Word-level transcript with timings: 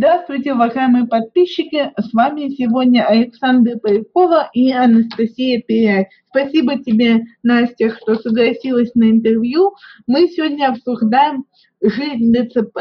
Здравствуйте, 0.00 0.52
уважаемые 0.52 1.08
подписчики! 1.08 1.90
С 1.98 2.12
вами 2.12 2.50
сегодня 2.50 3.04
Александра 3.04 3.76
Полякова 3.78 4.48
и 4.52 4.70
Анастасия 4.70 5.60
Пиряй. 5.60 6.06
Спасибо 6.30 6.78
тебе, 6.78 7.24
Настя, 7.42 7.90
что 7.90 8.14
согласилась 8.14 8.94
на 8.94 9.10
интервью. 9.10 9.74
Мы 10.06 10.28
сегодня 10.28 10.68
обсуждаем 10.68 11.46
жизнь 11.80 12.32
ДЦП, 12.32 12.78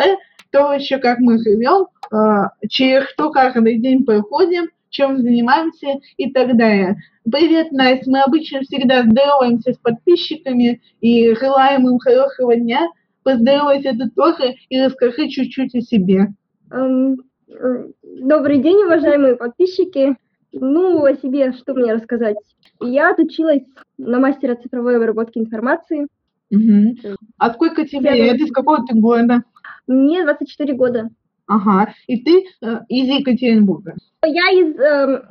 то 0.51 0.73
еще 0.73 0.99
как 0.99 1.17
мы 1.17 1.39
живем, 1.39 1.88
а, 2.11 2.51
через 2.70 3.09
что 3.09 3.31
каждый 3.31 3.79
день 3.79 4.05
проходим, 4.05 4.68
чем 4.91 5.18
занимаемся 5.18 5.99
и 6.18 6.31
так 6.31 6.55
далее. 6.55 6.97
Привет, 7.23 7.71
Настя! 7.71 8.11
Мы 8.11 8.21
обычно 8.21 8.61
всегда 8.61 9.02
здороваемся 9.02 9.73
с 9.73 9.77
подписчиками 9.77 10.84
и 11.02 11.34
желаем 11.34 11.89
им 11.89 11.97
хорошего 11.97 12.55
дня. 12.55 12.88
Поздоровайся 13.23 13.93
ты 13.93 14.07
тоже 14.11 14.54
и 14.70 14.79
расскажи 14.79 15.29
чуть-чуть 15.29 15.73
о 15.73 15.81
себе. 15.81 16.27
Эм, 16.71 17.18
э, 17.47 17.88
добрый 18.04 18.59
день, 18.59 18.84
уважаемые 18.84 19.35
подписчики. 19.35 20.16
Ну, 20.52 21.03
о 21.03 21.16
себе 21.16 21.53
что 21.53 21.73
мне 21.73 21.93
рассказать? 21.93 22.38
Я 22.81 23.12
отучилась 23.12 23.63
на 23.98 24.20
мастера 24.20 24.55
цифровой 24.55 24.98
обработки 24.98 25.38
информации. 25.38 26.07
Угу. 26.52 27.16
А 27.38 27.53
сколько 27.53 27.85
тебе 27.85 28.12
лет? 28.12 28.40
Из 28.40 28.52
какого 28.52 28.85
ты 28.85 28.95
города? 28.95 29.43
Мне 29.88 30.23
24 30.23 30.73
года. 30.73 31.09
Ага. 31.48 31.93
И 32.07 32.21
ты 32.23 32.45
э, 32.62 32.79
из 32.90 33.07
Екатеринбурга. 33.07 33.95
Я 34.26 34.52
из, 34.52 34.77
эм, 34.77 35.23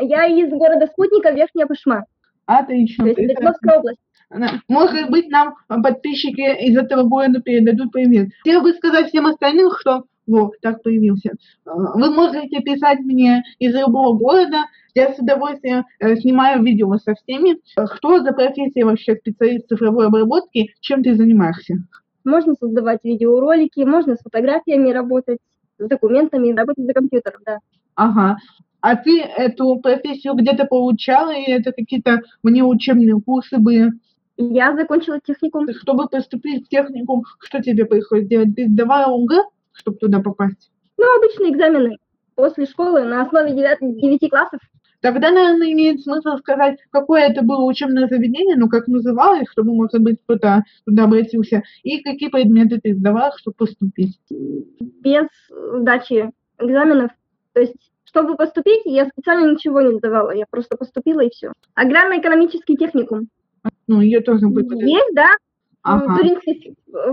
я 0.00 0.26
из 0.26 0.50
города 0.50 0.86
Спутника, 0.86 1.30
Верхняя 1.30 1.66
Пышма. 1.66 2.06
Отлично. 2.46 3.04
То 3.04 3.10
есть 3.10 3.20
Свердловская 3.20 3.78
область. 3.78 4.00
Может 4.68 5.10
быть, 5.10 5.28
нам 5.28 5.54
подписчики 5.68 6.66
из 6.66 6.76
этого 6.76 7.02
города 7.02 7.40
передадут 7.40 7.92
привет. 7.92 8.30
Хотела 8.42 8.62
бы 8.62 8.72
сказать 8.72 9.08
всем 9.08 9.26
остальным, 9.26 9.70
что 9.78 10.04
вот, 10.26 10.52
так 10.60 10.82
появился. 10.82 11.30
Э, 11.30 11.70
Вы 11.94 12.10
можете 12.10 12.60
писать 12.60 13.00
мне 13.00 13.42
из 13.58 13.74
любого 13.74 14.16
города. 14.16 14.64
Я 14.94 15.12
с 15.12 15.18
удовольствием 15.18 15.84
э, 15.98 16.16
снимаю 16.16 16.62
видео 16.62 16.96
со 16.98 17.14
всеми. 17.14 17.58
Э, 17.76 17.86
Что 17.96 18.22
за 18.22 18.32
профессия 18.32 18.84
вообще 18.84 19.16
специалист 19.16 19.68
цифровой 19.68 20.06
обработки? 20.06 20.74
Чем 20.80 21.02
ты 21.02 21.14
занимаешься? 21.14 21.76
Можно 22.24 22.54
создавать 22.54 23.00
видеоролики, 23.02 23.80
можно 23.80 24.14
с 24.14 24.20
фотографиями 24.20 24.90
работать, 24.90 25.38
с 25.78 25.88
документами, 25.88 26.52
работать 26.52 26.86
за 26.86 26.92
компьютером, 26.92 27.40
да. 27.44 27.58
Ага. 27.96 28.36
А 28.80 28.96
ты 28.96 29.20
эту 29.20 29.76
профессию 29.76 30.34
где-то 30.34 30.66
получала, 30.66 31.32
и 31.32 31.50
это 31.50 31.72
какие-то 31.72 32.22
мне 32.42 32.62
учебные 32.64 33.20
курсы 33.20 33.58
были? 33.58 33.92
Я 34.36 34.74
закончила 34.74 35.20
техникум. 35.20 35.66
Чтобы 35.72 36.08
поступить 36.08 36.66
в 36.66 36.68
техникум, 36.68 37.22
что 37.40 37.62
тебе 37.62 37.84
приходится 37.84 38.28
делать? 38.28 38.54
Ты 38.56 38.68
сдавала 38.68 39.14
ОГЭ, 39.14 39.42
чтобы 39.72 39.98
туда 39.98 40.20
попасть? 40.20 40.70
Ну, 40.98 41.04
обычные 41.16 41.52
экзамены 41.52 41.98
после 42.34 42.66
школы 42.66 43.04
на 43.04 43.22
основе 43.22 43.52
9, 43.52 44.30
классов. 44.30 44.60
Тогда, 45.00 45.32
наверное, 45.32 45.72
имеет 45.72 46.00
смысл 46.00 46.36
сказать, 46.38 46.78
какое 46.90 47.22
это 47.22 47.42
было 47.42 47.64
учебное 47.64 48.06
заведение, 48.06 48.56
ну, 48.56 48.68
как 48.68 48.86
называлось, 48.86 49.48
чтобы, 49.50 49.74
может 49.74 50.00
быть, 50.00 50.18
кто-то 50.22 50.62
туда 50.86 51.04
обратился, 51.04 51.62
и 51.82 52.00
какие 52.02 52.28
предметы 52.28 52.80
ты 52.80 52.94
сдавала, 52.94 53.32
чтобы 53.36 53.56
поступить. 53.56 54.16
без 54.30 55.26
сдачи 55.50 56.30
экзаменов. 56.60 57.10
То 57.52 57.60
есть, 57.62 57.74
чтобы 58.04 58.36
поступить, 58.36 58.82
я 58.84 59.06
специально 59.08 59.50
ничего 59.50 59.80
не 59.80 59.96
сдавала, 59.96 60.30
я 60.30 60.44
просто 60.48 60.76
поступила 60.76 61.20
и 61.20 61.30
все. 61.30 61.52
Аграрно-экономический 61.74 62.76
техникум. 62.76 63.28
Ну, 63.88 64.00
ее 64.00 64.20
тоже 64.20 64.46
будет. 64.46 64.70
Есть, 64.80 65.14
да? 65.14 65.30
Ага. 65.82 66.16
Туринский, 66.16 66.76
э, 66.94 67.10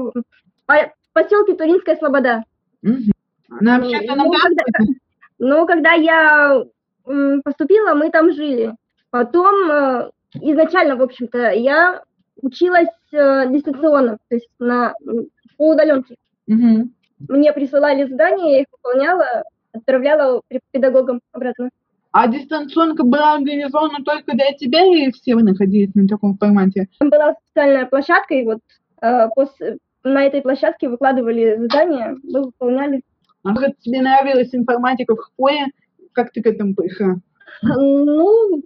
в 0.68 1.14
поселке 1.14 1.56
Туринская 1.56 1.96
Слобода. 1.96 2.44
На 2.82 3.78
Ну, 3.78 3.86
общественном 3.86 4.28
ну, 4.28 4.32
транспорте? 4.32 5.00
Но 5.40 5.66
когда 5.66 5.94
я 5.94 6.64
поступила, 7.44 7.94
мы 7.94 8.12
там 8.12 8.34
жили. 8.34 8.76
Потом, 9.10 9.72
э, 9.72 10.12
изначально, 10.36 10.96
в 10.96 11.02
общем-то, 11.02 11.52
я 11.52 12.04
училась 12.42 12.90
э, 13.12 13.50
дистанционно, 13.50 14.18
то 14.28 14.36
есть 14.36 14.50
на, 14.60 14.94
по 15.58 15.70
удаленке. 15.72 16.16
Мгм. 16.48 16.94
Мне 17.28 17.52
присылали 17.54 18.08
задания, 18.08 18.52
я 18.52 18.62
их 18.62 18.68
выполняла, 18.72 19.44
отправляла 19.74 20.42
пе- 20.48 20.62
педагогам 20.72 21.22
обратно. 21.32 21.70
А 22.12 22.28
дистанционка 22.28 23.04
была 23.04 23.36
организована 23.36 24.04
только 24.04 24.34
для 24.34 24.54
тебя, 24.54 24.86
или 24.86 25.12
все 25.12 25.36
вы 25.36 25.44
находились 25.44 25.94
на 25.96 26.08
таком 26.08 26.38
формате? 26.38 26.88
Там 27.00 27.10
была 27.10 27.36
специальная 27.36 27.86
площадка, 27.86 28.34
и 28.34 28.46
вот 28.46 28.60
э, 29.02 29.28
пос- 29.36 29.78
на 30.04 30.26
этой 30.26 30.42
площадке 30.42 30.90
выкладывали 30.90 31.58
задания, 31.58 32.18
мы 32.24 32.44
выполняли. 32.44 33.02
А 33.44 33.56
как 33.56 33.78
тебе 33.80 34.02
нравилась 34.02 34.54
информатика 34.54 35.16
в 35.16 35.24
школе? 35.26 35.68
Как 36.14 36.32
ты 36.32 36.42
к 36.42 36.48
этому 36.48 36.76
пришла? 36.76 37.16
Ну, 37.62 38.64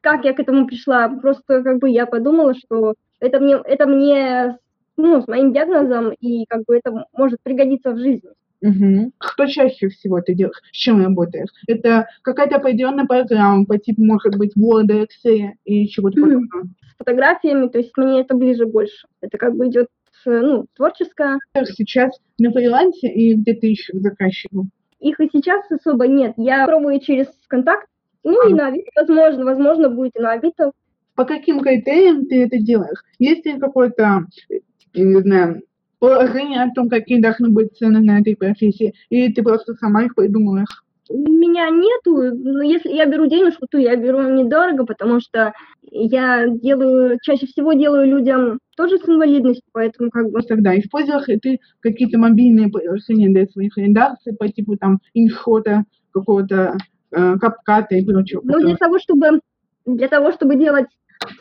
как 0.00 0.24
я 0.24 0.34
к 0.34 0.40
этому 0.40 0.66
пришла? 0.66 1.08
Просто 1.08 1.62
как 1.62 1.78
бы 1.78 1.90
я 1.90 2.06
подумала, 2.06 2.54
что 2.54 2.94
это 3.20 3.40
мне, 3.40 3.56
это 3.64 3.86
мне 3.86 4.58
ну, 4.96 5.20
с 5.20 5.28
моим 5.28 5.52
диагнозом, 5.52 6.12
и 6.12 6.44
как 6.46 6.64
бы 6.64 6.76
это 6.76 7.06
может 7.12 7.40
пригодиться 7.42 7.92
в 7.92 7.98
жизни. 7.98 8.30
Мгм. 8.60 9.12
Что 9.20 9.46
чаще 9.46 9.88
всего 9.88 10.22
ты 10.22 10.34
делаешь? 10.34 10.56
С 10.72 10.76
чем 10.76 11.02
работаешь? 11.02 11.50
Это 11.66 12.06
какая-то 12.22 12.56
определенная 12.56 13.04
программа 13.04 13.66
по 13.66 13.76
типу, 13.76 14.02
может 14.02 14.38
быть, 14.38 14.56
Word, 14.56 14.88
Excel 14.88 15.50
и 15.64 15.86
чего-то 15.88 16.20
подобного? 16.20 16.62
С 16.62 16.96
фотографиями, 16.96 17.68
то 17.68 17.78
есть 17.78 17.94
мне 17.96 18.22
это 18.22 18.34
ближе 18.34 18.64
больше. 18.64 19.06
Это 19.20 19.36
как 19.36 19.54
бы 19.54 19.68
идет, 19.68 19.88
ну, 20.30 20.66
творческое. 20.76 21.38
Сейчас 21.54 22.10
на 22.38 22.50
фрилансе 22.50 23.08
и 23.08 23.34
где 23.34 23.54
ты 23.54 23.72
ищешь 23.72 24.00
заказчиков? 24.00 24.66
Их 25.00 25.20
и 25.20 25.28
сейчас 25.32 25.70
особо 25.70 26.06
нет. 26.06 26.34
Я 26.36 26.66
пробую 26.66 27.00
через 27.00 27.26
контакт, 27.48 27.86
ну 28.24 28.48
и 28.48 28.54
на 28.54 28.68
Авито, 28.68 28.90
возможно, 28.96 29.44
возможно, 29.44 29.90
будет 29.90 30.16
и 30.16 30.20
на 30.20 30.32
Авито. 30.32 30.72
По 31.14 31.24
каким 31.24 31.60
критериям 31.60 32.26
ты 32.26 32.42
это 32.42 32.58
делаешь? 32.58 33.04
Есть 33.18 33.44
ли 33.46 33.58
какое-то, 33.58 34.26
э, 34.50 34.60
я 34.94 35.04
не 35.04 35.20
знаю, 35.20 35.62
положение 35.98 36.62
о 36.62 36.72
том, 36.74 36.88
какие 36.88 37.20
должны 37.20 37.50
быть 37.50 37.76
цены 37.76 38.00
на 38.00 38.20
этой 38.20 38.34
профессии? 38.34 38.94
Или 39.10 39.32
ты 39.32 39.42
просто 39.42 39.74
сама 39.74 40.04
их 40.04 40.14
придумываешь? 40.14 40.83
Меня 41.10 41.68
нету, 41.70 42.34
но 42.34 42.62
если 42.62 42.90
я 42.90 43.06
беру 43.06 43.26
денежку, 43.26 43.66
то 43.70 43.78
я 43.78 43.94
беру 43.96 44.22
недорого, 44.22 44.86
потому 44.86 45.20
что 45.20 45.52
я 45.82 46.48
делаю, 46.48 47.18
чаще 47.22 47.46
всего 47.46 47.74
делаю 47.74 48.08
людям 48.08 48.58
тоже 48.76 48.98
с 48.98 49.08
инвалидностью, 49.08 49.64
поэтому 49.72 50.10
как 50.10 50.30
бы 50.30 50.40
тогда 50.42 50.78
используешь 50.78 51.28
ли 51.28 51.38
ты 51.38 51.60
какие-то 51.80 52.18
мобильные 52.18 52.68
приложения 52.68 53.28
для 53.28 53.46
своих 53.46 53.76
редакций 53.76 54.34
по 54.34 54.48
типу 54.48 54.76
там 54.76 55.00
иншота, 55.12 55.84
какого-то 56.12 56.76
э, 57.10 57.36
капката 57.38 57.96
и 57.96 58.04
прочего? 58.04 58.40
Ну, 58.44 58.60
для 58.60 58.76
того, 58.76 58.98
чтобы 58.98 59.40
для 59.86 60.08
того, 60.08 60.32
чтобы 60.32 60.56
делать 60.56 60.86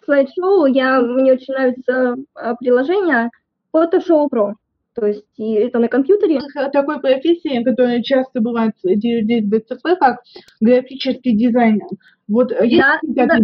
слайд-шоу, 0.05 0.65
я, 0.65 1.01
мне 1.01 1.33
очень 1.33 1.53
нравится 1.53 2.15
а, 2.35 2.55
приложение 2.55 3.29
Photoshop 3.73 4.29
Pro. 4.31 4.53
То 4.95 5.07
есть 5.07 5.25
и 5.37 5.53
это 5.53 5.79
на 5.79 5.87
компьютере. 5.87 6.39
Такой 6.71 6.99
профессии, 6.99 7.63
которая 7.63 8.01
часто 8.01 8.41
бывает 8.41 8.73
среди 8.81 9.19
людей 9.21 9.41
с 9.41 9.45
ДЦП, 9.49 9.97
как 9.99 10.19
графический 10.61 11.35
дизайнер. 11.35 11.87
Вот 12.27 12.51
э, 12.51 12.67
есть 12.67 12.83
Да, 13.03 13.25
да. 13.25 13.37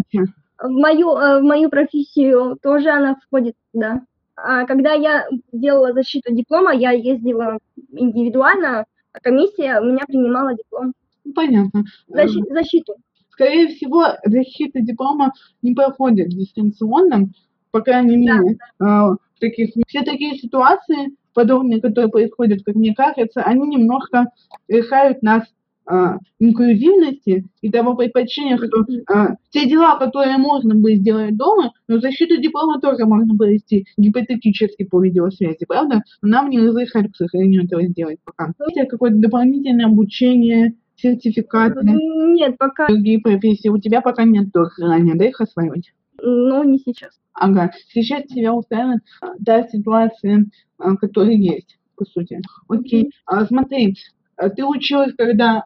В 0.62 0.70
мою, 0.70 1.16
э, 1.18 1.40
в 1.40 1.44
мою 1.44 1.70
профессию 1.70 2.58
тоже 2.62 2.90
она 2.90 3.16
входит, 3.16 3.56
да. 3.74 4.02
А 4.36 4.66
когда 4.66 4.94
я 4.94 5.28
делала 5.52 5.94
защиту 5.94 6.34
диплома, 6.34 6.74
я 6.74 6.92
ездила 6.92 7.58
индивидуально, 7.92 8.86
а 9.12 9.20
комиссия 9.22 9.80
у 9.82 9.86
меня 9.86 10.06
принимала 10.08 10.54
диплом. 10.56 10.94
Понятно. 11.36 11.84
Э, 12.10 12.26
Защи- 12.26 12.44
защиту. 12.54 12.94
Скорее 13.32 13.68
всего, 13.70 14.04
защита 14.26 14.82
диплома 14.82 15.32
не 15.62 15.74
проходит 15.74 16.30
дистанционно, 16.30 17.30
по 17.72 17.82
крайней 17.82 18.26
Да, 18.28 18.38
мере, 18.38 18.58
э, 18.80 18.84
в 18.86 19.18
таких, 19.40 19.72
все 19.88 20.02
такие 20.04 20.38
ситуации, 20.38 21.16
подобные, 21.34 21.82
которые 21.82 22.10
происходят, 22.10 22.64
как 22.64 22.76
мне 22.76 22.94
кажется, 22.94 23.42
они 23.42 23.68
немножко 23.68 24.28
лишают 24.68 25.22
нас 25.22 25.44
э, 25.90 26.18
инклюзивности 26.40 27.46
и 27.62 27.72
того 27.72 27.96
предпочтения, 27.96 28.58
что 28.58 28.68
э, 28.68 29.36
те 29.50 29.68
дела, 29.68 29.98
которые 29.98 30.38
можно 30.38 30.76
бы 30.76 30.96
сделать 30.96 31.36
дома, 31.38 31.74
но 31.88 32.00
защиту 32.00 32.38
диплома 32.38 32.80
тоже 32.80 33.06
можно 33.06 33.36
провести 33.36 33.86
гипотетически 33.98 34.84
по 34.84 35.02
видеосвязи, 35.02 35.66
правда? 35.68 36.04
Но 36.22 36.30
нам 36.30 36.50
не 36.50 36.60
разрешают, 36.60 37.14
к 37.14 37.16
сожалению, 37.16 37.66
этого 37.66 37.84
сделать 37.84 38.20
пока. 38.24 38.54
Есть 38.76 38.90
какое-то 38.90 39.18
дополнительное 39.18 39.86
обучение, 39.86 40.76
сертификаты? 41.02 41.82
Нет, 41.84 42.58
пока, 42.58 42.88
другие 42.88 43.20
профессии 43.20 43.70
у 43.70 43.78
тебя 43.78 44.02
пока 44.02 44.24
нет 44.24 44.52
тоже 44.54 44.72
желания, 44.78 45.16
да, 45.16 45.26
их 45.26 45.40
осваивать? 45.40 45.92
Но 46.22 46.64
не 46.64 46.80
сейчас. 46.80 47.12
Ага. 47.34 47.72
Сейчас 47.90 48.24
тебя 48.24 48.54
устраивает 48.54 49.02
а, 49.22 49.34
та 49.46 49.68
ситуация, 49.68 50.46
а, 50.78 50.96
которая 50.98 51.36
есть, 51.36 51.78
по 51.96 52.06
сути. 52.06 52.40
Окей. 52.68 53.12
А, 53.26 53.46
смотри, 53.46 53.96
а 54.36 54.50
ты 54.50 54.66
училась 54.66 55.14
когда, 55.18 55.66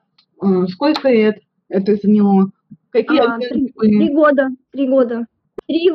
сколько 0.70 1.10
лет 1.10 1.40
это 1.70 1.96
заняло? 1.96 2.52
Какие 2.92 3.20
А, 3.20 3.40
три, 3.40 3.74
три 3.74 4.14
года, 4.14 4.50
три 4.72 4.88
года. 4.88 5.26
Три, 5.68 5.90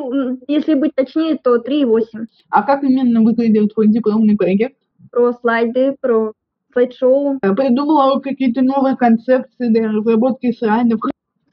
если 0.47 0.73
быть 0.73 0.95
точнее, 0.95 1.37
то 1.37 1.59
три 1.59 1.81
и 1.81 1.85
восемь. 1.85 2.25
А 2.49 2.63
как 2.63 2.83
именно 2.83 3.21
выглядел 3.21 3.67
твой 3.67 3.87
дипломный 3.87 4.35
проект? 4.35 4.75
Про 5.11 5.33
слайды, 5.33 5.95
про 6.01 6.33
слайд-шоу. 6.73 7.39
Придумала 7.39 8.19
какие-то 8.19 8.61
новые 8.61 8.95
концепции 8.97 9.69
для 9.69 9.91
разработки 9.91 10.51
слайдов. 10.51 10.99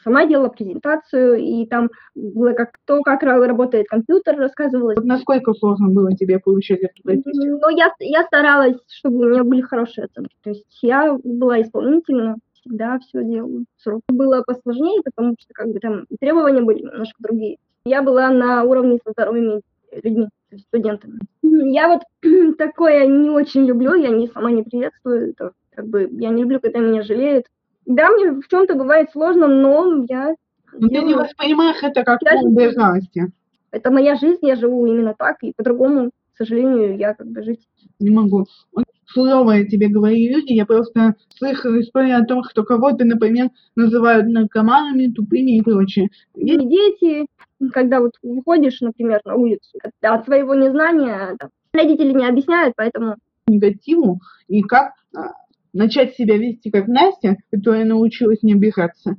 Сама 0.03 0.27
делала 0.27 0.49
презентацию, 0.49 1.37
и 1.37 1.67
там 1.67 1.91
было 2.15 2.53
как 2.53 2.79
то, 2.85 3.03
как 3.03 3.23
работает 3.23 3.89
компьютер, 3.89 4.37
рассказывалось. 4.37 4.97
Вот 4.97 5.05
насколько 5.05 5.53
сложно 5.55 5.89
было 5.89 6.13
тебе 6.13 6.39
получать 6.39 6.81
эту 6.81 7.03
профессию? 7.03 7.59
Ну, 7.61 7.69
я, 7.77 7.93
я 8.01 8.23
старалась, 8.25 8.77
чтобы 8.89 9.27
у 9.27 9.29
меня 9.31 9.45
были 9.45 9.63
хорошие 9.63 10.05
оценки. 10.05 10.35
То 10.43 10.51
есть 10.51 10.79
я 10.83 11.17
была 11.25 11.61
исполнительна, 11.61 12.37
всегда 12.61 12.99
все 12.99 13.25
делала. 13.25 13.65
Срок 13.79 14.03
было 14.09 14.43
посложнее, 14.47 15.01
потому 15.05 15.35
что 15.39 15.55
как 15.55 15.69
бы 15.69 15.79
там 15.79 16.07
требования 16.21 16.63
были 16.63 16.83
немножко 16.83 17.17
другие. 17.19 17.59
Я 17.85 18.03
была 18.03 18.31
на 18.31 18.65
уровне 18.65 18.99
со 19.05 19.13
здоровыми 19.13 19.61
людьми, 20.03 20.29
студентами. 20.69 21.21
Я 21.43 21.89
вот 21.89 22.03
такое 22.59 23.07
не 23.07 23.31
очень 23.31 23.65
люблю, 23.65 23.95
я 23.95 24.09
не 24.09 24.29
сама 24.29 24.51
не 24.51 24.63
приветствую, 24.63 25.31
это 25.31 25.53
как 25.75 25.87
бы 25.87 26.09
я 26.13 26.31
не 26.31 26.43
люблю, 26.43 26.61
когда 26.61 26.81
меня 26.81 27.03
жалеют. 27.03 27.47
Да, 27.87 28.11
мне 28.11 28.33
в 28.33 28.49
чем-то 28.49 28.75
бывает 28.75 29.11
сложно, 29.13 29.47
но 29.47 30.05
я... 30.09 30.35
Но 30.73 30.89
ты 30.89 31.01
не 31.03 31.15
воспринимаешь 31.15 31.83
это 31.83 32.03
как 32.05 32.21
обязанности. 32.23 33.33
Это 33.71 33.91
моя 33.91 34.17
жизнь, 34.17 34.41
я 34.43 34.57
живу 34.57 34.87
именно 34.87 35.15
так, 35.17 35.37
и 35.43 35.53
по-другому, 35.57 36.11
к 36.35 36.39
сожалению, 36.39 36.97
я 36.99 37.15
как 37.15 37.29
бы 37.29 37.43
жить 37.43 37.67
не 37.99 38.11
могу. 38.11 38.47
Суровые 39.07 39.67
тебе 39.67 39.89
говорили 39.89 40.35
люди, 40.35 40.53
я 40.53 40.67
просто 40.67 41.15
слышала 41.37 41.81
историю 41.81 42.19
о 42.19 42.25
том, 42.25 42.43
что 42.45 42.65
кого-то, 42.65 43.05
например, 43.05 43.51
называют 43.77 44.27
наркоманами, 44.27 45.13
тупыми 45.13 45.59
и 45.59 45.63
прочее. 45.63 46.11
Есть 46.35 46.69
дети, 46.69 47.27
когда 47.73 48.01
вот 48.01 48.13
выходишь, 48.23 48.81
например, 48.81 49.21
на 49.25 49.37
улицу, 49.37 49.79
от 50.03 50.25
своего 50.25 50.55
незнания, 50.55 51.37
родители 51.73 52.13
не 52.13 52.27
объясняют, 52.27 52.75
поэтому... 52.77 53.17
Негативу 53.47 54.21
и 54.49 54.63
как 54.63 54.93
а, 55.15 55.31
начать 55.77 56.15
себя 56.15 56.37
вести 56.37 56.71
как 56.71 56.89
Настя, 56.89 57.37
которая 57.51 57.85
научилась 57.85 58.43
не 58.43 58.55
обижаться. 58.55 59.17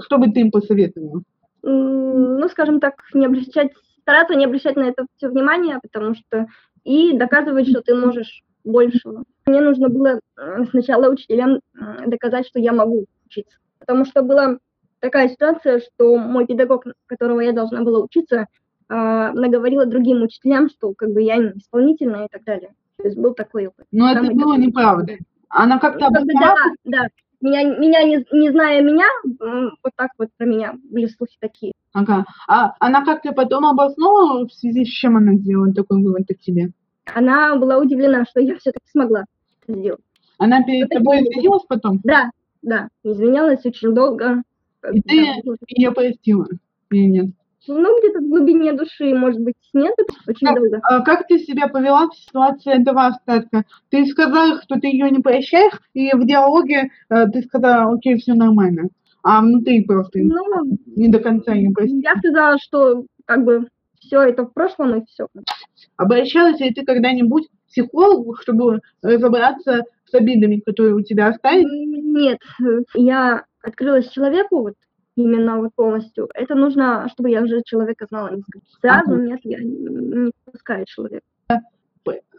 Что 0.00 0.18
бы 0.18 0.30
ты 0.30 0.40
им 0.40 0.50
посоветовала? 0.50 1.22
Ну, 1.62 2.48
скажем 2.48 2.80
так, 2.80 2.94
не 3.12 3.26
обращать, 3.26 3.72
стараться 4.02 4.34
не 4.34 4.44
обращать 4.44 4.76
на 4.76 4.84
это 4.84 5.06
все 5.16 5.28
внимание, 5.28 5.78
потому 5.82 6.14
что 6.14 6.46
и 6.84 7.16
доказывать, 7.16 7.68
что 7.68 7.82
ты 7.82 7.94
можешь 7.94 8.42
большего. 8.64 9.24
Мне 9.46 9.60
нужно 9.60 9.88
было 9.88 10.20
э, 10.36 10.64
сначала 10.70 11.10
учителям 11.10 11.60
доказать, 12.06 12.46
что 12.46 12.60
я 12.60 12.72
могу 12.72 13.06
учиться. 13.26 13.58
Потому 13.78 14.04
что 14.04 14.22
была 14.22 14.58
такая 15.00 15.28
ситуация, 15.28 15.80
что 15.80 16.16
мой 16.16 16.46
педагог, 16.46 16.84
которого 17.06 17.40
я 17.40 17.52
должна 17.52 17.82
была 17.82 18.00
учиться, 18.00 18.46
а, 18.88 19.32
наговорила 19.32 19.86
другим 19.86 20.22
учителям, 20.22 20.68
что 20.68 20.94
как 20.94 21.10
бы 21.10 21.22
я 21.22 21.36
не 21.36 21.50
исполнительная 21.58 22.26
и 22.26 22.28
так 22.30 22.44
далее. 22.44 22.74
То 22.98 23.04
есть 23.04 23.16
был 23.16 23.34
такой 23.34 23.66
опыт. 23.66 23.86
Но 23.92 24.10
это 24.10 24.22
было 24.22 24.54
такой... 24.54 24.66
неправда. 24.66 25.12
Она 25.48 25.78
как-то 25.78 26.08
ну, 26.10 26.24
Да, 26.40 26.54
да. 26.84 27.08
Меня, 27.40 27.64
меня 27.64 28.02
не, 28.02 28.24
не 28.32 28.50
зная 28.50 28.80
меня, 28.80 29.06
вот 29.38 29.92
так 29.94 30.10
вот 30.18 30.30
про 30.38 30.46
меня 30.46 30.74
были 30.90 31.06
слухи 31.06 31.36
такие. 31.38 31.72
Ага. 31.92 32.24
А 32.48 32.72
она 32.80 33.04
как-то 33.04 33.32
потом 33.32 33.66
обосновала, 33.66 34.46
в 34.46 34.52
связи 34.52 34.84
с 34.84 34.88
чем 34.88 35.16
она 35.16 35.34
сделала 35.34 35.72
такой 35.72 36.02
вывод 36.02 36.30
о 36.30 36.34
тебе? 36.34 36.70
Она 37.14 37.54
была 37.56 37.78
удивлена, 37.78 38.24
что 38.24 38.40
я 38.40 38.56
все-таки 38.56 38.86
смогла 38.90 39.24
сделать. 39.68 40.00
Она 40.38 40.62
перед 40.62 40.88
вот 40.88 40.98
тобой 40.98 41.22
извинилась 41.22 41.64
потом? 41.68 42.00
Да, 42.04 42.30
да, 42.62 42.88
извинялась 43.04 43.64
очень 43.64 43.94
долго. 43.94 44.42
И 44.92 45.02
ты 45.02 45.42
ее 45.68 45.92
простила 45.92 46.46
или 46.90 47.06
нет? 47.06 47.26
Ну, 47.68 47.98
где-то 48.00 48.20
в 48.20 48.28
глубине 48.28 48.72
души, 48.72 49.14
может 49.14 49.40
быть, 49.40 49.54
нет, 49.72 49.94
очень 50.26 50.46
как, 50.46 50.56
долго. 50.56 50.80
А 50.82 51.00
как 51.02 51.26
ты 51.26 51.38
себя 51.38 51.68
повела 51.68 52.08
в 52.08 52.16
ситуации 52.16 52.80
этого 52.80 53.06
остатка? 53.06 53.64
Ты 53.90 54.06
сказала, 54.06 54.60
что 54.62 54.78
ты 54.80 54.88
ее 54.88 55.10
не 55.10 55.20
прощаешь, 55.20 55.78
и 55.94 56.12
в 56.14 56.26
диалоге 56.26 56.90
э, 57.10 57.26
ты 57.28 57.42
сказала, 57.42 57.92
окей, 57.92 58.16
все 58.16 58.34
нормально. 58.34 58.88
А 59.22 59.40
внутри 59.40 59.84
просто 59.84 60.20
ну, 60.20 60.78
не 60.86 61.08
до 61.08 61.18
конца 61.18 61.54
не 61.54 61.70
простила. 61.70 62.00
Я 62.00 62.16
сказала, 62.16 62.58
что 62.58 63.04
как 63.24 63.44
бы 63.44 63.66
все 63.98 64.22
это 64.22 64.44
в 64.44 64.52
прошлом 64.52 65.00
и 65.00 65.04
все. 65.06 65.26
Обращалась 65.96 66.60
ли 66.60 66.72
ты 66.72 66.84
когда-нибудь 66.84 67.48
к 67.48 67.68
психологу, 67.68 68.36
чтобы 68.36 68.80
разобраться 69.02 69.82
с 70.04 70.14
обидами, 70.14 70.62
которые 70.64 70.94
у 70.94 71.00
тебя 71.00 71.28
остались? 71.28 71.66
Нет, 71.66 72.38
я 72.94 73.44
открылась 73.62 74.08
человеку, 74.10 74.60
вот 74.60 74.74
именно 75.16 75.58
вот 75.58 75.74
полностью. 75.74 76.28
Это 76.34 76.54
нужно, 76.54 77.08
чтобы 77.12 77.30
я 77.30 77.42
уже 77.42 77.62
человека 77.64 78.06
знала 78.08 78.28
несколько. 78.28 78.60
Сразу 78.80 79.14
ага. 79.14 79.22
нет, 79.22 79.40
я 79.42 79.58
не 79.60 80.30
пускаю 80.44 80.84
человека. 80.86 81.26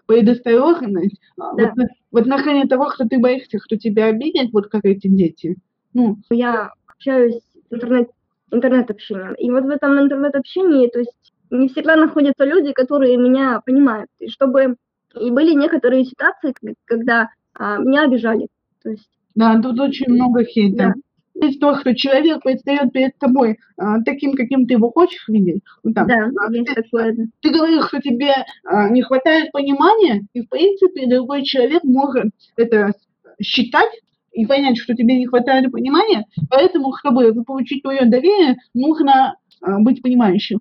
Предосторожность 0.06 1.20
а, 1.38 1.54
да. 1.56 1.74
вот, 1.76 1.88
в 2.12 2.18
отношении 2.18 2.66
того, 2.66 2.90
что 2.94 3.06
ты 3.10 3.20
боишься, 3.20 3.60
кто 3.60 3.76
тебя 3.76 4.06
обидит, 4.06 4.54
вот 4.54 4.68
как 4.68 4.86
эти 4.86 5.10
дети. 5.10 5.58
Ну. 5.94 6.18
Я 6.30 6.72
общаюсь 6.88 7.42
в 7.70 7.76
интернет, 7.76 8.10
интернет-общением. 8.50 9.34
И 9.34 9.52
вот 9.52 9.66
в 9.66 9.70
этом 9.70 10.00
интернет-общении, 10.00 10.88
то 10.88 11.00
есть 11.00 11.34
не 11.50 11.68
всегда 11.68 11.98
находятся 11.98 12.46
люди, 12.46 12.72
которые 12.72 13.18
меня 13.18 13.62
понимают. 13.66 14.10
И 14.20 14.30
чтобы 14.30 14.78
и 15.20 15.30
были 15.30 15.54
некоторые 15.54 16.06
ситуации, 16.06 16.54
когда 16.86 17.30
а, 17.54 17.78
меня 17.80 18.04
обижали. 18.04 18.48
То 18.84 18.92
есть, 18.92 19.10
да, 19.36 19.62
тут 19.62 19.78
очень 19.78 20.10
много 20.14 20.46
хейта. 20.46 20.78
Да 20.78 20.94
есть 21.42 21.60
то, 21.60 21.76
что 21.76 21.96
человек 21.96 22.44
предстает 22.44 22.92
перед 22.92 23.18
тобой 23.18 23.58
а, 23.78 24.02
таким, 24.04 24.34
каким 24.34 24.66
ты 24.66 24.74
его 24.74 24.92
хочешь 24.92 25.28
видеть. 25.28 25.64
Ну, 25.84 25.94
там, 25.94 26.08
да, 26.08 26.30
а, 26.40 26.52
есть 26.52 26.68
ты, 26.68 26.82
такое. 26.82 27.16
Ты 27.42 27.50
говоришь, 27.50 27.88
что 27.88 28.02
тебе 28.02 28.34
а, 28.64 28.90
не 28.90 29.02
хватает 29.02 29.52
понимания, 29.52 30.26
и 30.34 30.42
в 30.42 30.50
принципе 30.50 31.08
другой 31.08 31.44
человек 31.44 31.84
может 31.84 32.32
это 32.56 32.94
считать 33.42 33.92
и 34.32 34.46
понять, 34.46 34.78
что 34.78 34.94
тебе 34.94 35.18
не 35.18 35.26
хватает 35.26 35.72
понимания, 35.72 36.26
поэтому, 36.50 36.94
чтобы 36.98 37.34
получить 37.44 37.82
твое 37.82 38.06
доверие, 38.06 38.58
нужно 38.74 39.36
а, 39.62 39.80
быть 39.80 40.02
понимающим. 40.02 40.60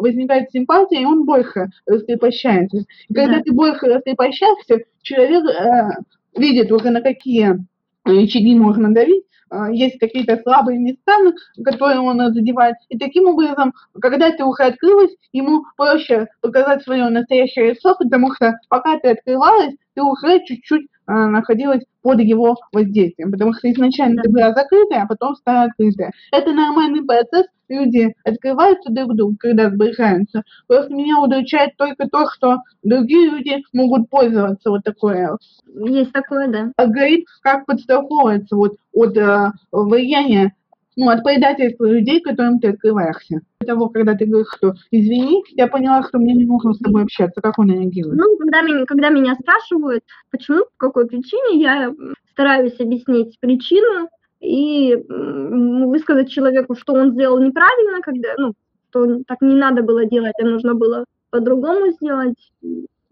Возникает 0.00 0.50
симпатия, 0.50 1.02
и 1.02 1.06
он 1.06 1.24
больше 1.24 1.68
раскрепощается. 1.86 2.84
И 3.08 3.14
когда 3.14 3.38
да. 3.38 3.42
ты 3.42 3.52
больше 3.52 3.86
раскрепощаешься, 3.86 4.84
человек 5.02 5.44
э, 5.44 6.38
видит 6.38 6.70
уже 6.70 6.90
на 6.90 7.00
какие 7.00 7.58
рычаги 8.04 8.54
можно 8.54 8.92
давить, 8.92 9.24
есть 9.72 9.98
какие-то 9.98 10.38
слабые 10.42 10.78
места, 10.78 11.16
которые 11.64 12.00
он 12.00 12.18
задевает. 12.32 12.76
И 12.88 12.98
таким 12.98 13.28
образом, 13.28 13.74
когда 14.00 14.30
ты 14.30 14.44
уже 14.44 14.64
открылась, 14.64 15.14
ему 15.32 15.64
проще 15.76 16.28
показать 16.40 16.82
свое 16.82 17.08
настоящее 17.08 17.70
лицо, 17.70 17.94
потому 17.98 18.34
что 18.34 18.58
пока 18.68 18.98
ты 18.98 19.10
открывалась, 19.10 19.74
ты 19.94 20.02
уже 20.02 20.44
чуть-чуть 20.44 20.86
а, 20.86 20.97
находилась 21.14 21.84
под 22.02 22.20
его 22.20 22.56
воздействием, 22.72 23.32
потому 23.32 23.52
что 23.54 23.70
изначально 23.72 24.22
ты 24.22 24.30
была 24.30 24.52
закрытая, 24.52 25.02
а 25.02 25.06
потом 25.06 25.34
стала 25.36 25.64
открытая. 25.64 26.12
Это 26.32 26.52
нормальный 26.52 27.04
процесс, 27.04 27.46
люди 27.68 28.14
открываются 28.24 28.90
друг 28.90 29.14
другу, 29.14 29.36
когда 29.38 29.70
сближаются. 29.70 30.42
Просто 30.66 30.92
меня 30.92 31.20
удручает 31.20 31.76
только 31.76 32.08
то, 32.08 32.28
что 32.30 32.58
другие 32.82 33.30
люди 33.30 33.62
могут 33.72 34.08
пользоваться 34.08 34.70
вот 34.70 34.84
такое. 34.84 35.36
Есть 35.66 36.12
такое, 36.12 36.48
да. 36.48 36.72
Алгоритм 36.76 37.24
как 37.42 37.66
подстраховывается 37.66 38.56
вот 38.56 38.76
от 38.92 39.16
э, 39.16 39.52
влияния 39.70 40.54
ну, 40.98 41.10
от 41.10 41.22
предательства 41.22 41.84
людей, 41.84 42.20
которым 42.20 42.58
ты 42.58 42.70
открываешься. 42.70 43.40
До 43.60 43.66
того, 43.68 43.88
когда 43.88 44.14
ты 44.14 44.26
говоришь, 44.26 44.52
что 44.56 44.74
извини, 44.90 45.44
я 45.50 45.68
поняла, 45.68 46.02
что 46.02 46.18
мне 46.18 46.34
не 46.34 46.44
нужно 46.44 46.74
с 46.74 46.78
тобой 46.78 47.04
общаться. 47.04 47.40
Как 47.40 47.56
он 47.60 47.70
реагирует? 47.70 48.16
Ну, 48.16 48.36
когда 48.36 48.62
меня, 48.62 48.84
когда 48.84 49.08
меня 49.08 49.36
спрашивают, 49.36 50.02
почему, 50.32 50.64
по 50.76 50.88
какой 50.88 51.06
причине, 51.06 51.62
я 51.62 51.94
стараюсь 52.32 52.80
объяснить 52.80 53.38
причину 53.38 54.08
и 54.40 54.96
высказать 54.96 56.30
человеку, 56.30 56.74
что 56.74 56.94
он 56.94 57.12
сделал 57.12 57.38
неправильно, 57.38 58.00
когда, 58.00 58.30
ну, 58.36 58.54
что 58.90 59.22
так 59.24 59.40
не 59.40 59.54
надо 59.54 59.84
было 59.84 60.04
делать, 60.04 60.34
а 60.42 60.44
нужно 60.44 60.74
было 60.74 61.04
по-другому 61.30 61.92
сделать. 61.92 62.52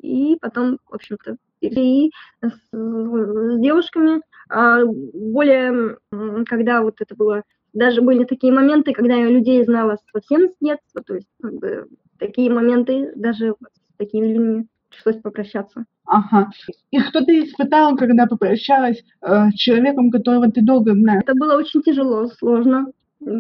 И 0.03 0.37
потом, 0.41 0.79
в 0.91 0.95
общем-то, 0.95 1.37
и 1.61 2.11
с, 2.43 2.53
с 2.73 3.61
девушками, 3.61 4.23
а 4.49 4.85
более, 4.85 5.99
когда 6.47 6.83
вот 6.83 6.97
это 7.01 7.15
было 7.15 7.43
даже 7.77 8.01
были 8.01 8.25
такие 8.25 8.53
моменты, 8.53 8.93
когда 8.93 9.15
я 9.15 9.29
людей 9.29 9.63
знала 9.65 9.99
совсем 10.13 10.51
с 10.51 10.57
детства, 10.61 11.03
то 11.07 11.15
есть 11.15 11.29
как 11.43 11.55
бы, 11.55 11.87
такие 12.19 12.51
моменты 12.51 13.13
даже 13.15 13.55
с 13.55 13.97
такими 13.99 14.27
людьми 14.27 14.67
пришлось 14.89 15.21
попрощаться. 15.21 15.85
Ага. 16.07 16.51
И 16.91 17.01
что 17.01 17.25
ты 17.25 17.45
испытала, 17.45 17.95
когда 17.97 18.27
попрощалась 18.27 19.05
э, 19.21 19.51
с 19.51 19.55
человеком, 19.55 20.11
которого 20.11 20.51
ты 20.51 20.63
долго 20.63 20.95
знаешь? 20.95 21.23
Это 21.23 21.35
было 21.35 21.57
очень 21.57 21.83
тяжело, 21.83 22.27
сложно, 22.29 22.87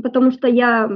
потому 0.02 0.30
что 0.32 0.48
я 0.48 0.86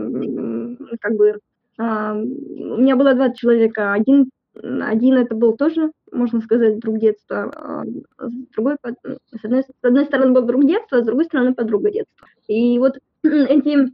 как 1.00 1.16
бы... 1.16 1.38
Э, 1.78 2.12
у 2.12 2.76
меня 2.76 2.97
было 2.97 3.14
два 3.14 3.30
человека. 3.30 3.94
Один, 3.94 4.30
один 4.54 5.16
это 5.16 5.35
был 5.35 5.56
тоже, 5.56 5.92
можно 6.12 6.42
сказать, 6.42 6.78
друг 6.80 6.99
детства, 6.99 7.50
а 7.56 7.85
с 8.18 8.32
другой, 8.54 8.76
с 8.82 9.44
одной, 9.44 9.62
с 9.62 9.85
одной 9.85 10.04
стороны 10.04 10.32
был 10.32 10.42
друг 10.42 10.66
детства, 10.66 10.99
а 10.99 11.02
с 11.02 11.06
другой 11.06 11.25
стороны 11.25 11.54
подруга 11.54 11.90
детства. 11.90 12.26
И 12.49 12.78
вот 12.78 12.99
эти, 13.23 13.93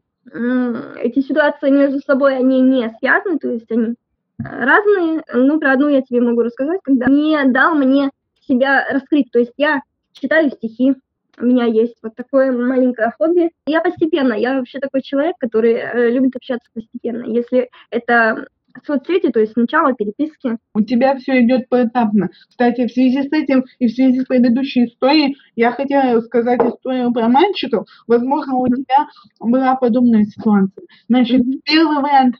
эти 0.99 1.21
ситуации 1.21 1.71
между 1.71 2.01
собой, 2.01 2.37
они 2.37 2.61
не 2.61 2.95
связаны, 2.99 3.39
то 3.39 3.49
есть 3.49 3.71
они 3.71 3.95
разные. 4.39 5.23
Ну, 5.33 5.59
про 5.59 5.73
одну 5.73 5.89
я 5.89 6.03
тебе 6.03 6.21
могу 6.21 6.43
рассказать, 6.43 6.81
когда 6.83 7.07
не 7.07 7.43
дал 7.45 7.75
мне 7.75 8.11
себя 8.47 8.87
раскрыть. 8.91 9.31
То 9.31 9.39
есть 9.39 9.53
я 9.57 9.83
читаю 10.13 10.51
стихи. 10.51 10.95
У 11.39 11.45
меня 11.45 11.67
есть 11.67 11.97
вот 12.03 12.15
такое 12.17 12.51
маленькое 12.51 13.13
хобби. 13.19 13.51
Я 13.67 13.83
постепенно, 13.83 14.33
я 14.33 14.59
вообще 14.59 14.79
такой 14.79 15.03
человек, 15.03 15.37
который 15.39 15.75
э, 15.75 16.11
любит 16.11 16.35
общаться 16.35 16.69
постепенно. 16.73 17.25
Если 17.25 17.69
это 17.91 18.47
соцсети, 18.85 19.31
то 19.31 19.41
есть 19.41 19.53
сначала 19.53 19.95
переписки. 19.95 20.59
У 20.75 20.81
тебя 20.81 21.17
все 21.17 21.43
идет 21.43 21.69
поэтапно. 21.69 22.31
Кстати, 22.49 22.87
в 22.87 22.93
связи 22.93 23.23
с 23.23 23.33
этим 23.33 23.65
и 23.79 23.87
в 23.87 23.93
связи 23.93 24.21
с 24.21 24.25
предыдущей 24.25 24.87
историей, 24.87 25.37
я 25.55 25.73
хотела 25.73 26.21
сказать 26.21 26.61
историю 26.61 27.13
про 27.13 27.29
мальчиков. 27.29 27.87
Возможно, 28.07 28.57
у 28.57 28.67
тебя 28.67 29.09
была 29.41 29.77
подобная 29.77 30.25
ситуация. 30.25 30.85
Значит, 31.09 31.43
mm-hmm. 31.43 31.61
первый 31.65 32.03
вариант 32.03 32.37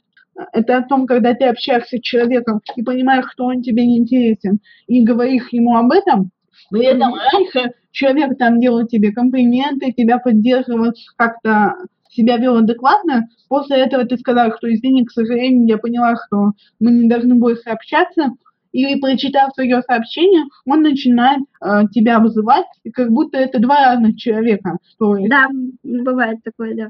это 0.53 0.77
о 0.77 0.83
том, 0.83 1.07
когда 1.07 1.33
ты 1.33 1.45
общаешься 1.45 1.97
с 1.97 2.01
человеком 2.01 2.61
и 2.75 2.83
понимаешь, 2.83 3.25
что 3.31 3.45
он 3.45 3.61
тебе 3.61 3.85
не 3.85 3.97
интересен, 3.97 4.59
и 4.87 5.03
говоришь 5.03 5.47
ему 5.51 5.75
об 5.75 5.91
этом, 5.91 6.31
при 6.69 6.85
этом 6.85 7.13
раньше 7.15 7.73
человек 7.91 8.37
там 8.37 8.59
делал 8.59 8.85
тебе 8.85 9.11
комплименты, 9.11 9.91
тебя 9.91 10.19
поддерживал, 10.19 10.91
как-то 11.15 11.75
себя 12.17 12.37
вел 12.37 12.57
адекватно. 12.57 13.29
После 13.47 13.77
этого 13.77 14.05
ты 14.05 14.17
сказал, 14.17 14.51
что 14.57 14.73
извини, 14.73 15.05
к 15.05 15.11
сожалению, 15.11 15.67
я 15.67 15.77
поняла, 15.77 16.15
что 16.15 16.51
мы 16.79 16.91
не 16.91 17.09
должны 17.09 17.35
больше 17.35 17.69
общаться. 17.69 18.33
И 18.73 18.95
прочитав 18.97 19.53
твое 19.53 19.81
сообщение, 19.81 20.43
он 20.65 20.81
начинает 20.81 21.41
э, 21.61 21.83
тебя 21.93 22.19
вызывать, 22.19 22.65
и 22.83 22.91
как 22.91 23.09
будто 23.11 23.37
это 23.37 23.59
два 23.59 23.85
разных 23.85 24.17
человека. 24.17 24.77
Есть, 24.99 25.29
да, 25.29 25.47
бывает 25.83 26.39
такое, 26.43 26.75
да. 26.75 26.89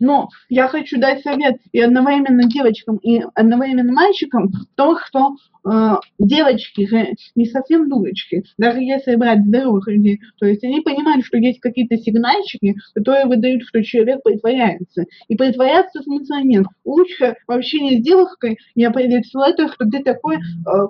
Но 0.00 0.28
я 0.48 0.68
хочу 0.68 0.98
дать 0.98 1.22
совет 1.22 1.56
и 1.72 1.80
одновременно 1.80 2.44
девочкам, 2.44 2.96
и 2.96 3.22
одновременно 3.34 3.92
мальчикам, 3.92 4.50
то, 4.74 4.98
что 4.98 5.36
э, 5.66 5.94
девочки 6.18 6.86
же 6.86 7.14
не 7.34 7.46
совсем 7.46 7.88
дурочки, 7.88 8.44
даже 8.58 8.80
если 8.80 9.16
брать 9.16 9.44
здоровых 9.46 9.88
людей, 9.88 10.20
то 10.38 10.46
есть 10.46 10.62
они 10.64 10.80
понимают, 10.80 11.24
что 11.24 11.38
есть 11.38 11.60
какие-то 11.60 11.96
сигнальчики, 11.96 12.74
которые 12.94 13.26
выдают, 13.26 13.62
что 13.62 13.82
человек 13.82 14.22
притворяется. 14.22 15.04
И 15.28 15.36
притворяться 15.36 16.02
смысла 16.02 16.42
нет. 16.42 16.66
Лучше 16.84 17.36
в 17.46 17.52
общении 17.52 17.98
с 17.98 18.04
девушкой 18.04 18.58
не 18.74 18.84
определить 18.84 19.30
это, 19.34 19.68
что 19.68 19.88
ты 19.88 20.02
такой, 20.02 20.36
э, 20.36 20.40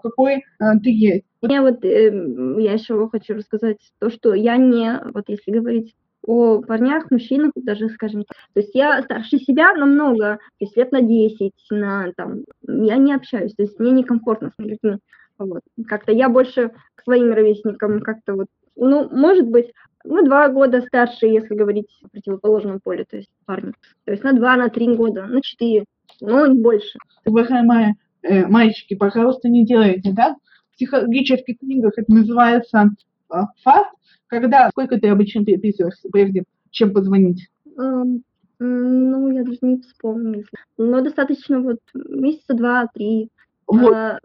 какой 0.03 0.37
э, 0.37 0.43
ты 0.83 0.91
есть. 0.91 1.25
Я 1.43 1.63
вот, 1.63 1.85
э, 1.85 2.11
я 2.59 2.73
еще 2.73 3.09
хочу 3.11 3.35
рассказать 3.35 3.77
то, 4.01 4.11
что 4.11 4.35
я 4.35 4.57
не, 4.57 4.99
вот 5.13 5.25
если 5.29 5.51
говорить 5.53 5.95
о 6.27 6.63
парнях, 6.63 7.11
мужчинах, 7.11 7.53
даже, 7.55 7.89
скажем. 7.89 8.25
То 8.55 8.61
есть 8.61 8.75
я 8.75 9.03
старше 9.03 9.39
себя 9.39 9.75
намного, 9.75 10.39
то 10.59 10.65
есть 10.65 10.77
лет 10.77 10.93
на 10.93 11.03
10, 11.03 11.53
на, 11.71 12.13
там, 12.17 12.45
я 12.67 12.97
не 12.97 13.15
общаюсь, 13.15 13.55
то 13.55 13.63
есть 13.63 13.79
мне 13.79 13.93
некомфортно 13.93 14.51
с 14.51 14.63
людьми. 14.63 14.99
Вот. 15.39 15.63
Как-то 15.87 16.13
я 16.13 16.29
больше 16.29 16.71
к 16.95 17.03
своим 17.03 17.33
ровесникам 17.33 18.01
как-то 18.01 18.35
вот, 18.35 18.47
ну, 18.77 19.09
может 19.11 19.49
быть, 19.49 19.73
ну, 20.05 20.25
два 20.25 20.49
года 20.49 20.83
старше, 20.83 21.27
если 21.27 21.55
говорить 21.55 21.89
о 22.03 22.09
противоположном 22.09 22.81
поле, 22.81 23.05
то 23.09 23.17
есть 23.17 23.31
парни. 23.47 23.73
То 24.05 24.13
есть 24.13 24.23
на 24.23 24.33
два, 24.33 24.57
на 24.57 24.69
три 24.69 24.95
года, 24.95 25.27
на 25.27 25.41
четыре, 25.41 25.85
но 26.21 26.47
не 26.47 26.59
больше. 26.59 26.99
Уважаемые 27.25 27.95
э, 28.23 28.47
мальчики, 28.47 28.95
пожалуйста, 28.95 29.49
не 29.49 29.65
делайте, 29.65 30.13
да? 30.13 30.37
В 30.71 30.77
психологических 30.77 31.59
книгах 31.59 31.95
это 31.97 32.13
называется 32.13 32.91
э, 33.35 33.47
факт, 33.63 33.95
когда, 34.27 34.69
сколько 34.71 34.99
ты 34.99 35.09
обычно 35.09 35.45
переписываешься, 35.45 36.09
прежде 36.11 36.45
чем 36.71 36.93
позвонить? 36.93 37.49
Um, 37.79 38.23
ну, 38.59 39.31
я 39.31 39.43
даже 39.43 39.59
не 39.63 39.81
вспомню. 39.81 40.45
Но 40.79 41.01
достаточно 41.01 41.61
вот 41.61 41.81
месяца 41.95 42.55
два-три. 42.55 43.31
Вот. 43.67 43.95
А, 43.95 44.19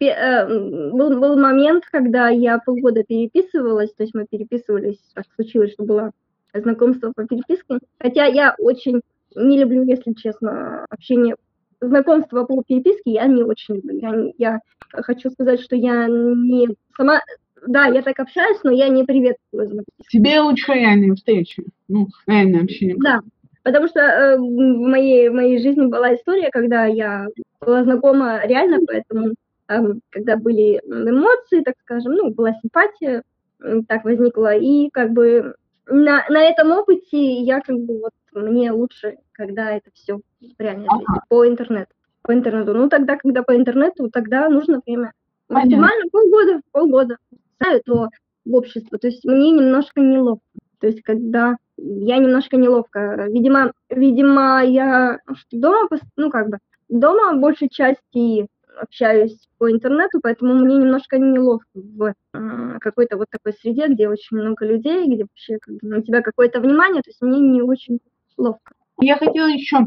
э, 0.00 0.90
был, 0.90 1.20
был 1.20 1.38
момент, 1.38 1.84
когда 1.90 2.28
я 2.28 2.58
полгода 2.58 3.04
переписывалась, 3.04 3.92
то 3.94 4.02
есть 4.02 4.14
мы 4.14 4.26
переписывались, 4.28 4.98
так 5.14 5.26
случилось, 5.34 5.72
что 5.72 5.84
было 5.84 6.10
знакомство 6.52 7.12
по 7.14 7.26
переписке. 7.26 7.78
Хотя 7.98 8.26
я 8.26 8.54
очень 8.58 9.00
не 9.36 9.58
люблю, 9.58 9.84
если 9.84 10.12
честно, 10.14 10.84
общение 10.90 11.36
знакомство 11.80 12.44
по 12.44 12.62
переписке 12.62 13.12
я 13.12 13.26
не 13.26 13.42
очень 13.42 13.76
люблю. 13.76 13.98
Я, 13.98 14.32
я 14.38 14.60
хочу 14.92 15.30
сказать, 15.30 15.60
что 15.60 15.76
я 15.76 16.06
не 16.08 16.68
сама 16.96 17.20
да, 17.66 17.86
я 17.86 18.02
так 18.02 18.18
общаюсь, 18.18 18.58
но 18.62 18.70
я 18.70 18.88
не 18.88 19.04
приветствую 19.04 19.68
звонки. 19.68 19.90
Тебе 20.08 20.40
лучше 20.40 20.72
реальные 20.72 21.14
встречи, 21.14 21.64
ну, 21.88 22.08
реальное 22.26 22.62
общение. 22.62 22.96
Да, 22.98 23.20
потому 23.62 23.88
что 23.88 24.00
э, 24.00 24.36
в, 24.36 24.40
моей, 24.40 25.28
в 25.28 25.34
моей 25.34 25.58
жизни 25.58 25.86
была 25.86 26.14
история, 26.14 26.50
когда 26.50 26.86
я 26.86 27.26
была 27.60 27.84
знакома 27.84 28.40
реально, 28.44 28.80
поэтому 28.86 29.34
э, 29.68 29.94
когда 30.10 30.36
были 30.36 30.80
эмоции, 30.86 31.62
так 31.62 31.74
скажем, 31.82 32.12
ну, 32.14 32.30
была 32.30 32.54
симпатия, 32.62 33.22
э, 33.62 33.80
так 33.86 34.04
возникла, 34.04 34.56
и 34.56 34.90
как 34.90 35.12
бы 35.12 35.54
на, 35.86 36.24
на 36.28 36.42
этом 36.42 36.70
опыте 36.72 37.40
я 37.42 37.60
как 37.60 37.76
бы 37.76 38.00
вот 38.00 38.12
мне 38.32 38.70
лучше, 38.70 39.16
когда 39.32 39.72
это 39.72 39.90
все 39.94 40.16
в 40.40 40.60
реальной 40.60 40.86
ага. 40.86 40.98
жизни, 40.98 41.20
по 41.28 41.46
интернету. 41.46 41.90
По 42.22 42.34
интернету. 42.34 42.74
Ну, 42.74 42.88
тогда, 42.88 43.16
когда 43.16 43.42
по 43.42 43.56
интернету, 43.56 44.10
тогда 44.10 44.48
нужно 44.48 44.80
время. 44.86 45.12
Максимально 45.48 46.04
полгода, 46.12 46.60
полгода 46.70 47.16
знаю, 47.60 47.82
то 47.84 48.08
в 48.44 48.54
общество. 48.54 48.98
То 48.98 49.08
есть 49.08 49.24
мне 49.24 49.50
немножко 49.50 50.00
неловко. 50.00 50.44
То 50.80 50.86
есть 50.86 51.02
когда 51.02 51.56
я 51.76 52.18
немножко 52.18 52.56
неловко. 52.56 53.26
Видимо, 53.30 53.72
видимо, 53.88 54.62
я 54.64 55.18
дома, 55.52 55.88
ну 56.16 56.30
как 56.30 56.50
бы, 56.50 56.58
дома 56.88 57.34
большей 57.34 57.68
части 57.68 58.46
общаюсь 58.80 59.48
по 59.58 59.70
интернету, 59.70 60.20
поэтому 60.22 60.54
мне 60.54 60.76
немножко 60.76 61.18
неловко 61.18 61.66
в 61.74 62.14
э, 62.34 62.78
какой-то 62.80 63.16
вот 63.16 63.28
такой 63.30 63.52
среде, 63.52 63.88
где 63.88 64.08
очень 64.08 64.38
много 64.38 64.64
людей, 64.64 65.06
где 65.06 65.24
вообще 65.24 65.58
как 65.58 65.74
бы, 65.74 65.80
на 65.82 66.02
тебя 66.02 66.22
какое-то 66.22 66.60
внимание, 66.60 67.02
то 67.02 67.10
есть 67.10 67.20
мне 67.20 67.40
не 67.40 67.62
очень 67.62 67.98
ловко. 68.38 68.72
Я 69.00 69.16
хотела 69.16 69.48
еще 69.48 69.86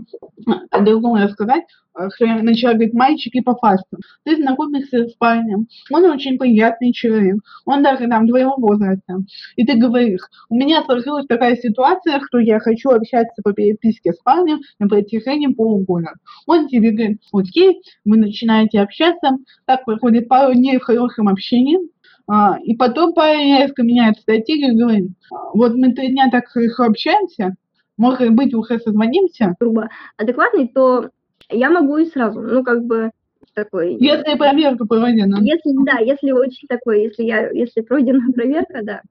о 0.72 0.82
другом 0.82 1.16
рассказать, 1.16 1.64
э, 1.98 2.10
что 2.16 2.26
я 2.26 2.42
начала 2.42 2.74
говорить 2.74 2.94
мальчики 2.94 3.42
по 3.42 3.56
фасту. 3.56 3.98
Ты 4.24 4.38
знакомишься 4.38 5.08
с 5.08 5.14
парнем, 5.14 5.68
он 5.92 6.06
очень 6.06 6.38
приятный 6.38 6.92
человек, 6.92 7.38
он 7.66 7.84
даже 7.84 8.08
там 8.08 8.28
твоего 8.28 8.56
возраста. 8.58 9.20
И 9.56 9.66
ты 9.66 9.76
говоришь, 9.76 10.22
у 10.50 10.56
меня 10.56 10.84
сложилась 10.84 11.28
такая 11.28 11.56
ситуация, 11.58 12.22
что 12.26 12.40
я 12.40 12.60
хочу 12.60 12.90
общаться 12.90 13.42
по 13.44 13.54
переписке 13.54 14.14
с 14.14 14.18
парнем 14.18 14.62
на 14.80 14.88
протяжении 14.88 15.48
полугода. 15.48 16.14
Он 16.48 16.68
тебе 16.68 16.92
говорит, 16.92 17.22
окей, 17.32 17.82
вы 18.06 18.18
начинаете 18.18 18.82
общаться, 18.82 19.38
так 19.66 19.86
проходит 19.86 20.28
пару 20.28 20.54
дней 20.54 20.80
в 20.80 20.84
хорошем 20.84 21.30
общении, 21.30 21.78
а, 22.26 22.58
и 22.64 22.76
потом 22.76 23.14
парень 23.14 23.60
резко 23.60 23.84
меняет 23.84 24.18
стратегию 24.18 24.74
и 24.74 24.78
говорит, 24.78 25.12
вот 25.54 25.76
мы 25.76 25.94
три 25.94 26.10
дня 26.10 26.30
так 26.32 26.48
хорошо 26.48 26.84
общаемся, 26.84 27.56
может 27.98 28.32
быть, 28.32 28.54
уже 28.54 28.80
созвонимся? 28.80 29.56
Грубо 29.60 29.90
адекватный, 30.18 30.68
то 30.68 31.10
я 31.50 31.70
могу 31.70 31.98
и 31.98 32.06
сразу, 32.06 32.42
ну, 32.42 32.64
как 32.64 32.86
бы, 32.86 33.12
такой... 33.54 33.96
Если 34.00 34.38
проверка 34.38 34.86
проведена. 34.86 35.38
Если, 35.42 35.86
да, 35.86 36.00
если 36.00 36.32
очень 36.32 36.68
такой, 36.68 37.04
если 37.04 37.24
я, 37.24 37.50
если 37.52 37.82
пройдена 37.82 38.22
проверка, 38.34 38.82
да. 38.84 39.02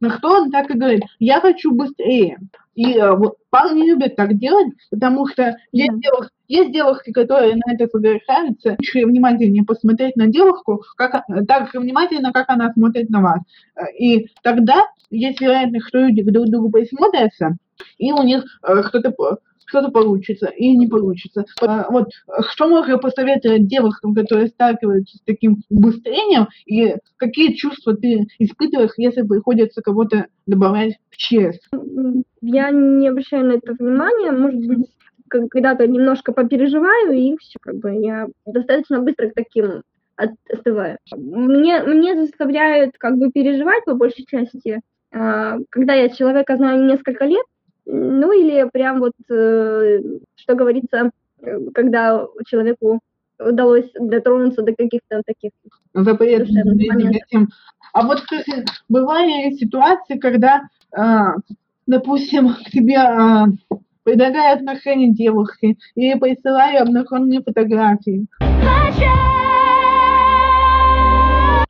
На 0.00 0.18
что 0.18 0.42
он 0.42 0.50
так 0.50 0.70
и 0.70 0.78
говорит, 0.78 1.02
я 1.18 1.40
хочу 1.40 1.72
быстрее. 1.72 2.38
И 2.74 2.98
а, 2.98 3.14
вот 3.14 3.36
парни 3.50 3.86
любят 3.86 4.16
так 4.16 4.36
делать, 4.36 4.68
потому 4.90 5.26
что 5.28 5.42
да. 5.42 5.56
есть, 5.72 6.00
девушки, 6.00 6.33
есть 6.48 6.72
девушки, 6.72 7.12
которые 7.12 7.56
на 7.56 7.72
это 7.72 7.86
соглашаются, 7.88 8.76
еще 8.78 9.06
внимательнее 9.06 9.64
посмотреть 9.64 10.16
на 10.16 10.26
девушку, 10.26 10.82
как, 10.96 11.24
так 11.48 11.72
же 11.72 11.80
внимательно, 11.80 12.32
как 12.32 12.48
она 12.48 12.72
смотрит 12.72 13.10
на 13.10 13.20
вас. 13.20 13.40
И 13.98 14.26
тогда 14.42 14.84
есть 15.10 15.40
вероятность, 15.40 15.86
что 15.86 15.98
люди 15.98 16.22
друг 16.22 16.46
к 16.46 16.50
другу 16.50 16.70
присмотрятся, 16.70 17.56
и 17.98 18.12
у 18.12 18.22
них 18.22 18.44
э, 18.62 18.82
что-то 18.88 19.12
что-то 19.66 19.90
получится 19.90 20.46
и 20.46 20.76
не 20.76 20.86
получится. 20.86 21.44
А, 21.60 21.90
вот 21.90 22.10
что 22.50 22.68
можно 22.68 22.98
посоветовать 22.98 23.66
девушкам, 23.66 24.14
которые 24.14 24.48
сталкиваются 24.48 25.16
с 25.16 25.20
таким 25.22 25.62
убыстрением, 25.70 26.48
и 26.66 26.96
какие 27.16 27.54
чувства 27.54 27.96
ты 27.96 28.26
испытываешь, 28.38 28.92
если 28.96 29.22
приходится 29.22 29.82
кого-то 29.82 30.26
добавлять 30.46 30.98
в 31.10 31.16
ЧС? 31.16 31.58
Я 32.40 32.70
не 32.70 33.08
обращаю 33.08 33.46
на 33.46 33.52
это 33.52 33.72
внимания, 33.72 34.32
может 34.32 34.66
быть, 34.66 34.86
когда-то 35.28 35.86
немножко 35.86 36.32
попереживаю, 36.32 37.12
и 37.12 37.36
все, 37.38 37.58
как 37.60 37.76
бы 37.76 37.94
я 37.94 38.28
достаточно 38.46 39.00
быстро 39.00 39.30
к 39.30 39.34
таким 39.34 39.82
остываю. 40.16 40.98
Мне, 41.16 41.80
мне 41.82 42.14
заставляют 42.16 42.96
как 42.98 43.16
бы 43.16 43.30
переживать 43.30 43.84
по 43.84 43.94
большей 43.94 44.24
части, 44.26 44.80
а, 45.12 45.58
когда 45.70 45.94
я 45.94 46.08
человека 46.08 46.56
знаю 46.56 46.84
несколько 46.84 47.24
лет, 47.24 47.44
ну 47.86 48.32
или 48.32 48.68
прям 48.72 49.00
вот, 49.00 49.12
э, 49.30 50.00
что 50.36 50.54
говорится, 50.54 51.10
когда 51.74 52.26
человеку 52.46 53.00
удалось 53.38 53.90
дотронуться 53.98 54.62
до 54.62 54.74
каких-то 54.74 55.22
таких 55.26 55.50
запретных 55.92 56.76
А 57.92 58.06
вот, 58.06 58.20
кстати, 58.22 58.64
бывали 58.88 59.54
ситуации, 59.56 60.18
когда, 60.18 60.62
а, 60.92 61.34
допустим, 61.86 62.54
к 62.54 62.70
тебе 62.70 62.98
а, 64.04 64.10
предлагают 64.10 64.60
отношения 64.60 65.12
девушки 65.12 65.78
и 65.94 66.14
присылаю 66.14 66.82
обнаженные 66.82 67.42
фотографии. 67.42 68.26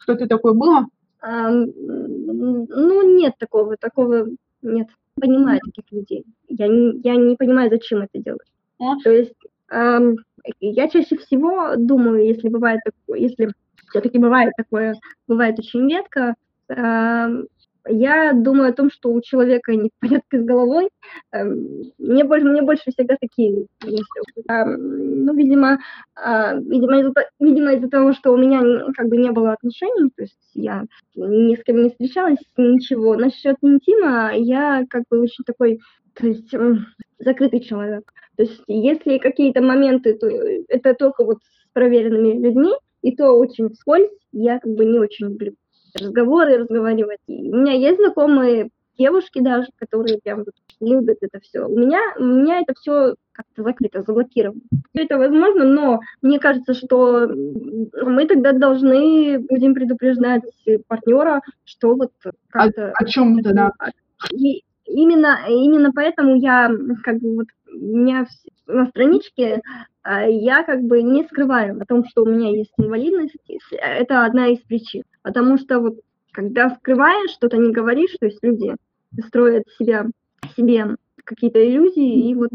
Что-то 0.01 0.27
такое 0.27 0.53
было? 0.53 0.87
Um, 1.27 1.73
ну, 1.77 3.17
нет 3.17 3.35
такого, 3.39 3.77
такого 3.79 4.27
нет. 4.61 4.89
Понимаю 5.19 5.61
таких 5.65 5.91
людей. 5.93 6.25
Я 6.49 6.69
не, 6.69 7.01
я 7.03 7.17
не 7.17 7.37
понимаю, 7.37 7.71
зачем 7.71 8.03
это 8.03 8.23
делать. 8.23 8.47
А? 8.79 8.97
То 9.03 9.11
есть 9.11 9.33
эм, 9.71 10.17
я 10.61 10.89
чаще 10.89 11.17
всего 11.17 11.77
думаю, 11.77 12.27
если 12.27 12.49
бывает 12.49 12.81
такое, 12.85 13.21
если 13.21 13.51
все-таки 13.91 14.19
бывает 14.19 14.53
такое, 14.57 14.95
бывает 15.29 15.59
очень 15.59 15.89
редко, 15.89 16.35
эм, 16.69 17.47
я 17.87 18.33
думаю 18.33 18.71
о 18.71 18.73
том, 18.73 18.91
что 18.91 19.13
у 19.13 19.21
человека 19.21 19.75
не 19.75 19.91
в 19.91 20.01
порядке 20.01 20.41
с 20.41 20.45
головой. 20.45 20.89
Эм, 21.33 21.93
мне, 21.99 22.25
больше, 22.25 22.47
мне 22.47 22.63
больше 22.63 22.91
всегда 22.91 23.17
такие 23.21 23.67
мысли. 23.83 24.05
Эм, 24.49 25.25
ну, 25.25 25.35
видимо, 25.35 25.79
э, 26.17 26.61
видимо, 26.61 27.01
из-за, 27.01 27.13
видимо, 27.41 27.75
из-за 27.75 27.89
того, 27.89 28.13
что 28.13 28.33
у 28.33 28.37
меня 28.37 28.63
как 28.97 29.09
бы 29.09 29.17
не 29.17 29.31
было 29.31 29.53
отношений, 29.53 30.11
то 30.17 30.23
есть 30.23 30.51
я 30.55 30.85
ни 31.15 31.57
с 31.57 31.63
кем 31.65 31.83
не 31.83 31.91
встречалась, 31.91 32.39
ничего. 32.57 33.17
Насчет 33.17 33.57
интима 33.63 34.33
я 34.35 34.85
как 34.89 35.05
бы 35.11 35.21
очень 35.21 35.45
такой, 35.45 35.81
то 36.15 36.27
есть 36.27 36.55
закрытый 37.19 37.61
человек. 37.61 38.13
То 38.37 38.45
есть 38.45 38.63
если 38.67 39.19
какие-то 39.19 39.61
моменты, 39.63 40.15
то 40.15 40.27
это 40.69 40.95
только 40.95 41.25
вот 41.25 41.39
с 41.39 41.73
проверенными 41.73 42.41
людьми, 42.41 42.73
и 43.03 43.15
то 43.15 43.33
очень 43.33 43.69
вскользь, 43.69 44.11
я 44.33 44.59
как 44.59 44.73
бы 44.73 44.85
не 44.85 44.99
очень 44.99 45.27
люблю 45.27 45.55
разговоры 46.01 46.59
разговаривать. 46.59 47.21
И 47.27 47.51
у 47.51 47.57
меня 47.57 47.73
есть 47.73 47.99
знакомые 47.99 48.71
девушки 48.99 49.41
даже, 49.41 49.69
которые 49.79 50.19
прям 50.23 50.45
любят 50.81 51.19
это 51.21 51.41
все. 51.41 51.67
У 51.67 51.79
меня, 51.79 52.01
у 52.19 52.25
меня 52.25 52.61
это 52.61 52.75
все 52.79 53.15
как-то 53.33 53.63
закрыто, 53.63 54.03
заблокировано. 54.03 54.61
Это 54.93 55.19
возможно, 55.19 55.65
но 55.65 56.01
мне 56.23 56.39
кажется, 56.39 56.75
что 56.75 57.27
мы 57.29 58.27
тогда 58.27 58.53
должны 58.53 59.41
будем 59.41 59.75
предупреждать 59.75 60.43
партнера, 60.87 61.41
что 61.65 61.97
вот 61.97 62.13
как-то... 62.49 62.91
О, 62.91 62.93
о 62.97 63.05
чем 63.07 63.43
тогда? 63.43 63.73
И 64.31 64.63
именно, 64.87 65.41
именно 65.49 65.93
поэтому 65.93 66.37
я 66.37 66.71
как 67.03 67.19
бы 67.19 67.35
вот 67.35 67.47
у 67.73 67.97
меня 67.97 68.27
на 68.67 68.87
страничке 68.87 69.57
а, 69.57 69.87
я 70.07 70.63
как 70.65 70.83
бы 70.83 71.03
не 71.03 71.25
скрываю 71.25 71.81
о 71.81 71.87
том, 71.87 72.05
что 72.07 72.23
у 72.23 72.27
меня 72.27 72.51
есть 72.51 72.73
инвалидность. 72.77 73.37
Это 73.71 74.25
одна 74.25 74.49
из 74.49 74.61
причин. 74.61 75.05
Потому 75.23 75.59
что 75.59 75.81
вот 75.81 76.01
когда 76.33 76.71
скрываешь, 76.71 77.31
что-то 77.31 77.57
не 77.57 77.73
говоришь, 77.73 78.17
то 78.19 78.27
есть 78.27 78.41
люди 78.43 78.75
строят 79.27 79.65
себя, 79.79 80.07
себе 80.57 80.97
какие-то 81.25 81.65
иллюзии 81.65 82.29
и 82.29 82.35
вот 82.35 82.51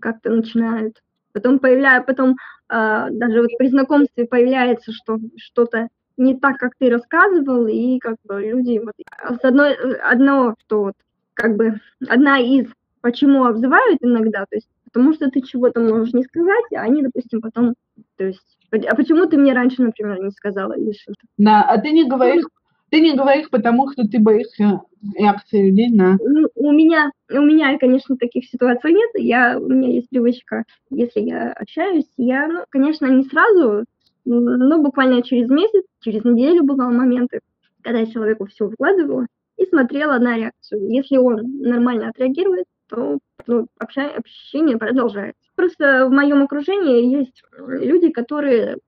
как-то 0.00 0.30
начинают. 0.30 1.02
Потом 1.32 1.58
появляется, 1.58 2.06
потом 2.06 2.36
э, 2.68 3.06
даже 3.10 3.40
вот 3.40 3.50
при 3.58 3.68
знакомстве 3.68 4.26
появляется, 4.26 4.92
что 4.92 5.18
что-то 5.36 5.88
не 6.16 6.38
так, 6.38 6.58
как 6.58 6.72
ты 6.78 6.90
рассказывал, 6.90 7.66
и 7.66 7.98
как 7.98 8.16
бы 8.24 8.40
люди 8.40 8.78
вот 8.78 8.94
с 9.40 9.44
одной 9.44 9.74
одно, 10.02 10.54
что 10.60 10.82
вот 10.82 10.94
как 11.34 11.56
бы 11.56 11.80
одна 12.08 12.38
из 12.38 12.66
почему 13.00 13.44
обзывают 13.44 13.98
иногда, 14.02 14.40
то 14.40 14.56
есть 14.56 14.68
потому 14.92 15.14
что 15.14 15.30
ты 15.30 15.40
чего-то 15.40 15.80
можешь 15.80 16.12
не 16.12 16.22
сказать, 16.22 16.64
а 16.74 16.82
они, 16.82 17.02
допустим, 17.02 17.40
потом, 17.40 17.74
то 18.16 18.24
есть 18.24 18.58
а 18.70 18.94
почему 18.94 19.26
ты 19.26 19.36
мне 19.36 19.52
раньше, 19.52 19.82
например, 19.82 20.22
не 20.22 20.30
сказала 20.30 20.72
или 20.72 20.92
что-то? 20.92 21.20
Да, 21.36 21.62
а 21.62 21.78
ты 21.78 21.90
не 21.90 22.08
говоришь, 22.08 22.44
ты 22.90 23.00
не 23.00 23.14
говоришь, 23.14 23.50
потому 23.50 23.90
что 23.90 24.06
ты 24.08 24.18
боишься 24.18 24.80
реакции 25.14 25.68
людей 25.68 25.90
на... 25.90 26.16
Ну, 26.22 26.48
у 26.54 26.72
меня, 26.72 27.10
у 27.30 27.40
меня, 27.40 27.76
конечно, 27.78 28.16
таких 28.16 28.46
ситуаций 28.46 28.92
нет. 28.92 29.10
Я, 29.14 29.58
у 29.58 29.68
меня 29.68 29.90
есть 29.90 30.08
привычка, 30.08 30.64
если 30.90 31.20
я 31.20 31.52
общаюсь, 31.52 32.06
я, 32.16 32.48
ну, 32.48 32.64
конечно, 32.70 33.06
не 33.06 33.24
сразу, 33.24 33.84
но 34.24 34.82
буквально 34.82 35.22
через 35.22 35.50
месяц, 35.50 35.84
через 36.00 36.24
неделю 36.24 36.64
бывали 36.64 36.94
моменты, 36.94 37.40
когда 37.82 38.00
я 38.00 38.06
человеку 38.06 38.46
все 38.46 38.66
выкладывала 38.66 39.26
и 39.58 39.66
смотрела 39.66 40.18
на 40.18 40.36
реакцию. 40.36 40.88
Если 40.90 41.16
он 41.16 41.60
нормально 41.60 42.08
отреагирует, 42.08 42.64
то 42.88 43.18
ну, 43.46 43.66
общение 43.78 44.78
продолжается. 44.78 45.40
Просто 45.54 46.06
в 46.06 46.12
моем 46.12 46.42
окружении 46.42 47.18
есть 47.18 47.42
люди, 47.58 48.10
которые 48.10 48.78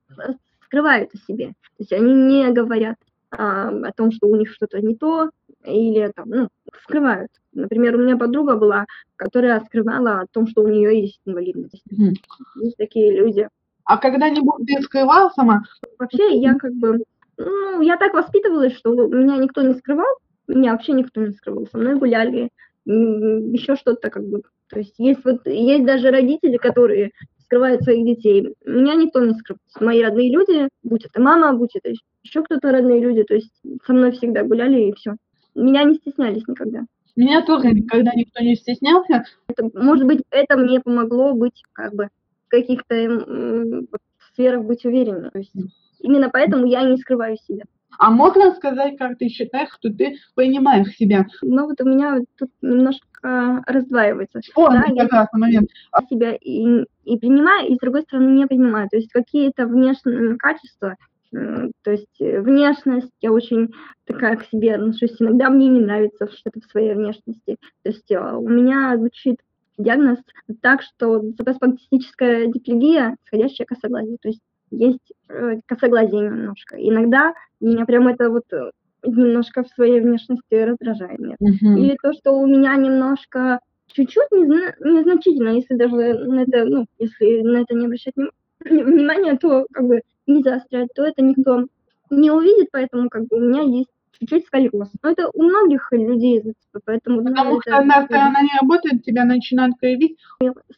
скрывают 0.64 1.11
о 1.14 1.18
себе. 1.18 1.48
То 1.48 1.80
есть 1.80 1.92
они 1.92 2.14
не 2.14 2.50
говорят 2.52 2.96
а, 3.30 3.68
о 3.68 3.92
том, 3.92 4.12
что 4.12 4.28
у 4.28 4.37
них 4.37 4.50
что-то 4.50 4.80
не 4.80 4.94
то, 4.94 5.30
или 5.64 6.11
там, 6.14 6.28
ну, 6.28 6.48
скрывают. 6.83 7.30
Например, 7.52 7.96
у 7.96 7.98
меня 7.98 8.16
подруга 8.16 8.57
была, 8.57 8.87
которая 9.16 9.61
скрывала 9.61 10.20
о 10.20 10.26
том, 10.26 10.46
что 10.46 10.62
у 10.62 10.68
нее 10.68 11.00
есть 11.00 11.20
инвалидность. 11.24 11.83
Mm. 11.90 12.14
Есть 12.57 12.76
такие 12.76 13.16
люди. 13.16 13.48
А 13.85 13.98
когда-нибудь 13.98 14.66
ты 14.66 14.83
скрывала 14.83 15.30
сама? 15.30 15.62
Вообще, 15.98 16.37
я 16.38 16.54
как 16.54 16.72
бы, 16.74 17.04
ну, 17.37 17.80
я 17.80 17.96
так 17.96 18.14
воспитывалась, 18.14 18.76
что 18.76 18.90
меня 19.09 19.37
никто 19.37 19.62
не 19.62 19.74
скрывал, 19.74 20.16
меня 20.48 20.72
вообще 20.72 20.92
никто 20.92 21.20
не 21.20 21.33
скрывал. 21.33 21.66
Со 21.70 21.78
мной 21.78 21.96
гуляли, 21.96 22.50
еще 22.86 23.76
что-то 23.76 24.10
как 24.10 24.26
бы. 24.26 24.42
То 24.68 24.78
есть 24.78 24.94
есть 24.98 25.24
вот 25.24 25.46
есть 25.46 25.84
даже 25.84 26.10
родители, 26.10 26.56
которые 26.56 27.12
скрывают 27.44 27.82
своих 27.82 28.04
детей. 28.04 28.54
Меня 28.64 28.94
никто 28.94 29.24
не 29.24 29.34
скрывает. 29.34 29.60
Мои 29.80 30.02
родные 30.02 30.30
люди, 30.30 30.68
будь 30.82 31.04
это 31.04 31.20
мама, 31.20 31.56
будь 31.56 31.76
это 31.76 31.94
еще 32.22 32.42
кто-то 32.42 32.72
родные 32.72 33.00
люди, 33.00 33.22
то 33.22 33.34
есть 33.34 33.52
со 33.86 33.92
мной 33.92 34.12
всегда 34.12 34.42
гуляли 34.42 34.88
и 34.88 34.94
все. 34.94 35.16
Меня 35.54 35.84
не 35.84 35.94
стеснялись 35.94 36.46
никогда. 36.48 36.84
Меня 37.16 37.42
тоже 37.42 37.68
никогда 37.70 38.10
никто 38.14 38.42
не 38.42 38.56
стеснялся. 38.56 39.24
Это, 39.46 39.70
может 39.74 40.06
быть, 40.06 40.22
это 40.30 40.56
мне 40.56 40.80
помогло 40.80 41.32
быть 41.32 41.62
как 41.72 41.94
бы 41.94 42.08
в 42.46 42.48
каких-то 42.48 43.86
сферах 44.32 44.64
быть 44.64 44.84
уверенной. 44.84 45.30
То 45.30 45.38
есть 45.38 45.52
именно 46.00 46.28
поэтому 46.30 46.66
я 46.66 46.82
не 46.82 46.96
скрываю 46.96 47.36
себя. 47.46 47.64
А 47.98 48.11
можно 48.11 48.54
сказать, 48.54 48.96
как 48.96 49.18
ты 49.18 49.28
считаешь, 49.28 49.70
что 49.78 49.90
ты 49.90 50.16
понимаешь 50.35 50.94
себя? 50.96 51.26
Ну 51.42 51.66
вот 51.66 51.80
у 51.80 51.85
меня 51.85 52.18
тут 52.38 52.50
немножко 52.62 53.62
раздваивается. 53.66 54.40
О, 54.54 54.70
да, 54.70 54.83
как 54.96 55.12
раз 55.12 55.28
момент. 55.33 55.70
Я 55.92 56.07
себя 56.09 56.35
и, 56.35 56.85
и 57.04 57.18
принимаю, 57.18 57.68
и 57.68 57.74
с 57.74 57.78
другой 57.78 58.02
стороны 58.02 58.30
не 58.30 58.46
понимаю. 58.46 58.88
То 58.90 58.96
есть 58.96 59.11
какие-то 59.11 59.66
внешние 59.66 60.37
качества, 60.37 60.96
то 61.30 61.90
есть 61.90 62.20
внешность, 62.20 63.11
я 63.20 63.33
очень 63.33 63.72
такая 64.04 64.37
к 64.37 64.44
себе 64.46 64.74
отношусь. 64.74 65.16
Иногда 65.18 65.50
мне 65.50 65.68
не 65.68 65.80
нравится 65.80 66.28
что-то 66.28 66.61
в 66.61 66.70
своей 66.70 66.94
внешности. 66.94 67.57
То 67.83 67.90
есть 67.90 68.11
э, 68.11 68.18
у 68.18 68.48
меня 68.48 68.96
звучит 68.96 69.40
диагноз 69.76 70.18
так, 70.61 70.83
что 70.83 71.22
спастическая 71.57 72.46
диплегия, 72.46 73.16
сходящая 73.26 73.66
косоглазие. 73.66 74.18
То 74.22 74.28
есть 74.28 74.40
есть 74.76 75.12
э, 75.28 75.60
косоглазие 75.66 76.22
немножко. 76.22 76.76
Иногда 76.76 77.34
меня 77.60 77.84
прям 77.84 78.08
это 78.08 78.30
вот 78.30 78.44
э, 78.52 78.70
немножко 79.04 79.62
в 79.62 79.68
своей 79.68 80.00
внешности 80.00 80.54
раздражает. 80.54 81.18
Нет. 81.18 81.38
Uh-huh. 81.40 81.78
Или 81.78 81.96
то, 82.02 82.12
что 82.12 82.32
у 82.32 82.46
меня 82.46 82.74
немножко 82.76 83.60
чуть-чуть 83.88 84.30
незна- 84.32 84.74
незначительно, 84.80 85.50
если 85.50 85.74
даже 85.74 85.94
на 85.94 86.42
это, 86.42 86.64
ну, 86.64 86.87
если 86.98 87.42
на 87.42 87.58
это 87.58 87.74
не 87.74 87.87
обращать 87.87 88.14
внимания, 88.60 89.37
то 89.37 89.66
как 89.72 89.87
бы 89.87 90.02
не 90.26 90.42
заострять, 90.42 90.88
то 90.94 91.04
это 91.04 91.22
никто 91.22 91.66
не 92.10 92.30
увидит, 92.30 92.68
поэтому 92.72 93.08
как 93.08 93.26
бы 93.26 93.37
у 93.37 93.40
меня 93.40 93.62
есть 93.62 93.90
чуть-чуть 94.18 94.46
сколиоз. 94.46 94.90
Но 95.02 95.10
это 95.10 95.28
у 95.32 95.42
многих 95.42 95.88
людей, 95.92 96.42
поэтому... 96.84 97.24
Потому 97.24 97.60
что 97.60 97.76
она, 97.76 98.06
она 98.08 98.42
не 98.42 98.60
работает, 98.60 99.04
тебя 99.04 99.24
начинают 99.24 99.76
кривить. 99.78 100.18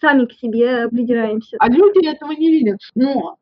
Сами 0.00 0.26
к 0.26 0.32
себе 0.32 0.88
придираемся. 0.88 1.56
А 1.59 1.68
люди 1.68 2.06
этого 2.06 2.32
не 2.32 2.50
видят. 2.50 2.78
Но 2.94 3.37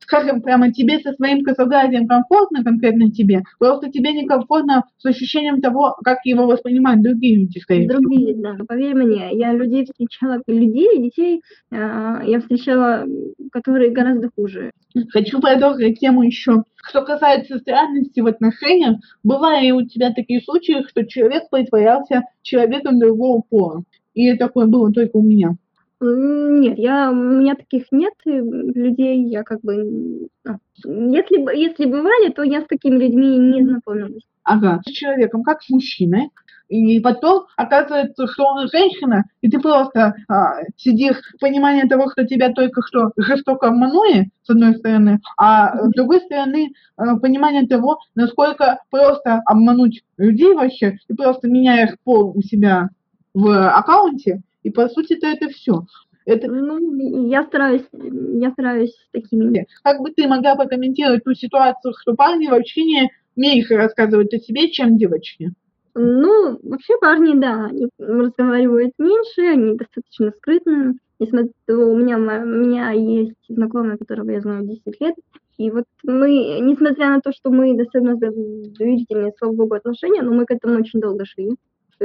скажем, 0.00 0.42
прямо 0.42 0.72
тебе 0.72 0.98
со 1.00 1.12
своим 1.12 1.44
косоглазием 1.44 2.06
комфортно, 2.06 2.62
конкретно 2.62 3.10
тебе, 3.10 3.42
просто 3.58 3.90
тебе 3.90 4.12
некомфортно 4.12 4.84
с 4.98 5.06
ощущением 5.06 5.60
того, 5.60 5.96
как 6.04 6.18
его 6.24 6.46
воспринимают 6.46 7.02
другие 7.02 7.36
люди, 7.36 7.58
скорее 7.58 7.88
Другие, 7.88 8.34
да. 8.36 8.56
Поверь 8.66 8.94
мне, 8.94 9.30
я 9.32 9.52
людей 9.52 9.84
встречала, 9.84 10.40
людей, 10.46 11.02
детей, 11.02 11.42
э, 11.70 12.20
я 12.24 12.40
встречала, 12.40 13.04
которые 13.52 13.90
гораздо 13.90 14.30
хуже. 14.34 14.70
Хочу 15.10 15.40
продолжить 15.40 15.98
тему 15.98 16.22
еще. 16.22 16.64
Что 16.76 17.02
касается 17.02 17.58
странности 17.58 18.20
в 18.20 18.26
отношениях, 18.26 18.98
бывали 19.22 19.70
у 19.70 19.86
тебя 19.86 20.12
такие 20.12 20.40
случаи, 20.40 20.84
что 20.88 21.04
человек 21.04 21.44
притворялся 21.50 22.22
человеком 22.42 22.98
другого 22.98 23.42
пола. 23.48 23.84
И 24.14 24.34
такое 24.34 24.66
было 24.66 24.92
только 24.92 25.16
у 25.16 25.22
меня. 25.22 25.56
Нет, 26.04 26.78
я, 26.78 27.10
у 27.10 27.14
меня 27.14 27.54
таких 27.54 27.84
нет 27.90 28.14
э, 28.26 28.30
людей, 28.30 29.24
я 29.28 29.42
как 29.42 29.60
бы... 29.62 30.28
А, 30.46 30.56
если, 30.84 31.56
если 31.56 31.86
бывали, 31.86 32.30
то 32.30 32.42
я 32.42 32.62
с 32.62 32.66
такими 32.66 32.96
людьми 32.96 33.38
не 33.38 33.64
знакомилась. 33.64 34.22
Ага, 34.42 34.80
с 34.86 34.90
человеком, 34.90 35.42
как 35.42 35.62
с 35.62 35.70
мужчиной, 35.70 36.30
и 36.68 37.00
потом 37.00 37.44
оказывается, 37.56 38.26
что 38.26 38.44
он 38.46 38.68
женщина, 38.68 39.24
и 39.42 39.50
ты 39.50 39.60
просто 39.60 40.14
а, 40.28 40.62
сидишь 40.76 41.16
в 41.36 41.40
понимании 41.40 41.88
того, 41.88 42.10
что 42.10 42.26
тебя 42.26 42.52
только 42.52 42.82
что 42.82 43.10
жестоко 43.16 43.68
обманули, 43.68 44.30
с 44.42 44.50
одной 44.50 44.74
стороны, 44.76 45.20
а 45.36 45.76
с 45.76 45.90
другой 45.92 46.20
стороны, 46.20 46.72
а, 46.96 47.16
понимание 47.18 47.66
того, 47.66 47.98
насколько 48.14 48.80
просто 48.90 49.42
обмануть 49.46 50.02
людей 50.16 50.54
вообще, 50.54 50.96
ты 51.06 51.14
просто 51.14 51.48
меняешь 51.48 51.96
пол 52.04 52.32
у 52.34 52.42
себя 52.42 52.88
в 53.34 53.68
аккаунте, 53.68 54.42
и 54.64 54.70
по 54.70 54.88
сути-то 54.88 55.28
это 55.28 55.48
все. 55.48 55.84
Это... 56.26 56.48
Ну, 56.48 57.28
я 57.28 57.44
стараюсь, 57.44 57.84
я 57.92 58.50
стараюсь 58.50 58.96
такими. 59.12 59.66
Как 59.84 60.00
бы 60.00 60.10
ты 60.10 60.26
могла 60.26 60.56
прокомментировать 60.56 61.22
ту 61.22 61.34
ситуацию, 61.34 61.92
что 62.00 62.14
парни 62.14 62.48
вообще 62.48 62.82
не 62.82 63.10
меньше 63.36 63.76
рассказывают 63.76 64.32
о 64.32 64.38
себе, 64.38 64.70
чем 64.70 64.96
девочки? 64.96 65.52
Ну, 65.94 66.58
вообще 66.62 66.94
парни, 67.00 67.38
да, 67.38 67.66
они 67.66 67.88
разговаривают 67.98 68.94
меньше, 68.98 69.42
они 69.42 69.76
достаточно 69.76 70.32
скрытные. 70.32 70.94
Несмотря 71.20 71.52
у 71.68 71.96
меня, 71.96 72.16
у 72.16 72.46
меня 72.46 72.90
есть 72.90 73.36
знакомая, 73.48 73.96
которого 73.96 74.30
я 74.30 74.40
знаю 74.40 74.66
10 74.66 75.00
лет, 75.00 75.14
и 75.56 75.70
вот 75.70 75.84
мы, 76.02 76.58
несмотря 76.60 77.10
на 77.10 77.20
то, 77.20 77.32
что 77.32 77.50
мы 77.50 77.76
достаточно 77.76 78.16
доверительные, 78.16 79.32
слава 79.38 79.52
богу, 79.52 79.74
отношения, 79.74 80.22
но 80.22 80.32
мы 80.32 80.46
к 80.46 80.50
этому 80.50 80.80
очень 80.80 81.00
долго 81.00 81.24
шли. 81.24 81.50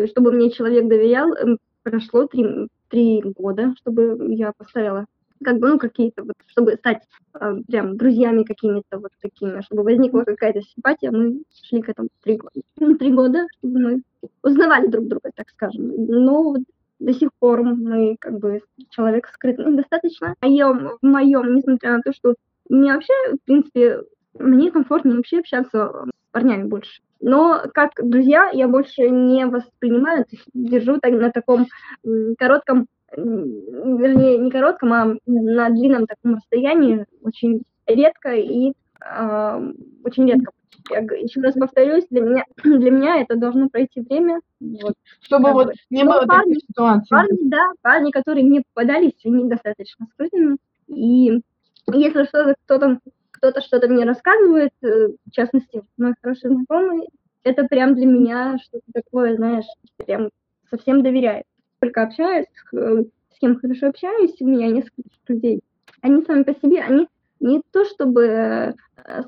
Чтобы 0.05 0.31
мне 0.31 0.51
человек 0.51 0.87
доверял, 0.87 1.33
эм, 1.33 1.57
прошло 1.83 2.27
три, 2.27 2.67
три 2.89 3.21
года, 3.21 3.73
чтобы 3.77 4.33
я 4.33 4.51
поставила 4.53 5.05
как 5.43 5.59
бы, 5.59 5.69
ну, 5.69 5.79
какие-то 5.79 6.23
вот, 6.23 6.35
чтобы 6.47 6.73
стать 6.73 7.01
э, 7.39 7.55
прям 7.67 7.97
друзьями 7.97 8.43
какими-то 8.43 8.99
вот 8.99 9.11
такими, 9.21 9.61
чтобы 9.61 9.83
возникла 9.83 10.23
какая-то 10.23 10.61
симпатия, 10.61 11.11
мы 11.11 11.43
шли 11.63 11.81
к 11.81 11.89
этому 11.89 12.09
три 12.23 12.37
года. 12.37 12.61
Ну, 12.77 12.97
три 12.97 13.13
года, 13.13 13.47
чтобы 13.57 13.79
мы 13.79 14.01
узнавали 14.43 14.87
друг 14.87 15.07
друга, 15.07 15.31
так 15.33 15.49
скажем. 15.49 15.93
Но 16.07 16.55
до 16.99 17.13
сих 17.13 17.29
пор 17.39 17.63
мы 17.63 18.17
как 18.19 18.37
бы 18.39 18.61
человек 18.89 19.27
скрытный 19.33 19.75
достаточно. 19.75 20.35
А 20.41 20.47
я 20.47 20.71
в 20.71 20.97
моем, 21.01 21.55
несмотря 21.55 21.93
на 21.93 22.01
то, 22.01 22.13
что 22.13 22.35
мне 22.67 22.93
вообще, 22.93 23.13
в 23.33 23.45
принципе, 23.45 24.01
мне 24.37 24.71
комфортнее 24.71 25.15
вообще 25.15 25.39
общаться 25.39 26.05
парнями 26.39 26.63
больше. 26.63 27.01
Но 27.21 27.63
как 27.73 27.91
друзья 28.01 28.49
я 28.53 28.67
больше 28.67 29.09
не 29.09 29.45
воспринимаю, 29.45 30.23
то 30.23 30.31
есть 30.31 30.45
держу 30.53 30.99
так, 30.99 31.11
на 31.11 31.31
таком 31.31 31.67
коротком 32.37 32.87
вернее, 33.15 34.37
не 34.37 34.51
коротком, 34.51 34.93
а 34.93 35.15
на 35.25 35.69
длинном 35.69 36.05
таком 36.05 36.35
расстоянии, 36.35 37.05
очень 37.23 37.63
редко 37.87 38.35
и 38.35 38.73
э, 39.03 39.73
очень 40.03 40.27
редко. 40.27 40.51
Я 40.91 40.99
еще 40.99 41.41
раз 41.41 41.55
повторюсь, 41.55 42.05
для 42.09 42.21
меня, 42.21 42.45
для 42.63 42.91
меня 42.91 43.21
это 43.21 43.35
должно 43.35 43.67
пройти 43.69 44.01
время. 44.01 44.41
Вот, 44.59 44.93
Чтобы 45.21 45.51
вот 45.53 45.67
бы. 45.67 45.73
не 45.89 46.03
было 46.03 46.25
парни, 46.27 46.53
таких 46.53 46.67
ситуаций. 46.69 47.07
Парни, 47.09 47.37
да, 47.49 47.71
парни, 47.81 48.11
которые 48.11 48.45
мне 48.45 48.61
попадались, 48.73 49.13
они 49.25 49.49
достаточно 49.49 50.07
скрытыми. 50.13 50.57
И 50.87 51.41
если 51.91 52.23
что-то 52.25 52.55
кто-то 52.65 52.99
кто-то 53.39 53.61
что-то 53.61 53.87
мне 53.87 54.05
рассказывает, 54.05 54.71
э, 54.83 55.09
в 55.25 55.31
частности, 55.31 55.81
мой 55.97 56.13
хороший 56.21 56.49
знакомый, 56.49 57.07
это 57.43 57.63
прям 57.65 57.95
для 57.95 58.05
меня 58.05 58.57
что-то 58.61 58.85
такое, 58.93 59.35
знаешь, 59.35 59.65
прям 59.97 60.29
совсем 60.69 61.01
доверяет 61.01 61.45
только 61.79 62.03
общаюсь, 62.03 62.45
с 62.71 63.39
кем 63.39 63.59
хорошо 63.59 63.87
общаюсь, 63.87 64.35
у 64.39 64.47
меня 64.47 64.67
несколько 64.67 65.09
людей. 65.27 65.61
Они 66.01 66.23
сами 66.23 66.43
по 66.43 66.53
себе, 66.53 66.81
они 66.81 67.07
не 67.39 67.61
то 67.71 67.85
чтобы 67.85 68.25
э, 68.25 68.73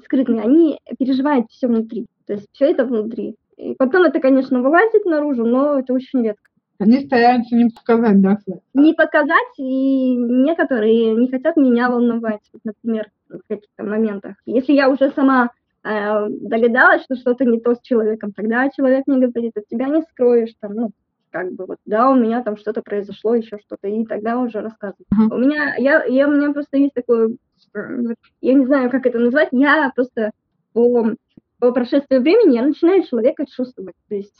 скрытные, 0.03 0.41
они 0.41 0.79
переживают 0.99 1.49
все 1.49 1.67
внутри. 1.67 2.07
То 2.27 2.33
есть 2.33 2.47
все 2.51 2.71
это 2.71 2.85
внутри. 2.85 3.35
И 3.57 3.75
потом 3.75 4.03
это, 4.03 4.19
конечно, 4.19 4.61
вылазит 4.61 5.05
наружу, 5.05 5.45
но 5.45 5.79
это 5.79 5.93
очень 5.93 6.23
редко. 6.23 6.49
Они 6.79 7.05
стараются 7.05 7.55
не 7.55 7.69
показать, 7.69 8.21
да? 8.21 8.37
Не 8.73 8.93
показать, 8.93 9.53
и 9.57 10.15
некоторые 10.15 11.15
не 11.15 11.29
хотят 11.29 11.55
меня 11.55 11.89
волновать, 11.89 12.41
например, 12.63 13.11
в 13.37 13.47
каких-то 13.47 13.83
моментах. 13.83 14.35
Если 14.45 14.73
я 14.73 14.89
уже 14.89 15.11
сама 15.11 15.51
э, 15.83 16.27
догадалась, 16.29 17.03
что 17.03 17.15
что-то 17.15 17.45
не 17.45 17.59
то 17.59 17.75
с 17.75 17.81
человеком, 17.81 18.33
тогда 18.33 18.69
человек 18.69 19.07
мне 19.07 19.27
говорит, 19.27 19.57
от 19.57 19.67
тебя 19.67 19.87
не 19.87 20.01
скроешь, 20.03 20.53
там, 20.59 20.73
ну, 20.73 20.91
как 21.31 21.53
бы 21.53 21.65
вот, 21.65 21.77
да, 21.85 22.09
у 22.09 22.15
меня 22.15 22.43
там 22.43 22.57
что-то 22.57 22.81
произошло, 22.81 23.35
еще 23.35 23.57
что-то, 23.59 23.87
и 23.87 24.05
тогда 24.05 24.37
уже 24.37 24.59
рассказываю. 24.59 25.05
Uh-huh. 25.13 25.33
У 25.33 25.37
меня, 25.37 25.75
я, 25.77 26.03
я, 26.03 26.27
у 26.27 26.31
меня 26.31 26.51
просто 26.51 26.77
есть 26.77 26.93
такое, 26.93 27.35
я 28.41 28.53
не 28.53 28.65
знаю, 28.65 28.89
как 28.89 29.05
это 29.05 29.17
назвать, 29.17 29.49
я 29.51 29.91
просто 29.95 30.31
по, 30.73 31.15
по 31.59 31.71
прошествии 31.71 32.17
времени 32.17 32.55
я 32.55 32.65
начинаю 32.65 33.03
человека 33.03 33.45
чувствовать, 33.45 33.95
то 34.09 34.15
есть 34.15 34.37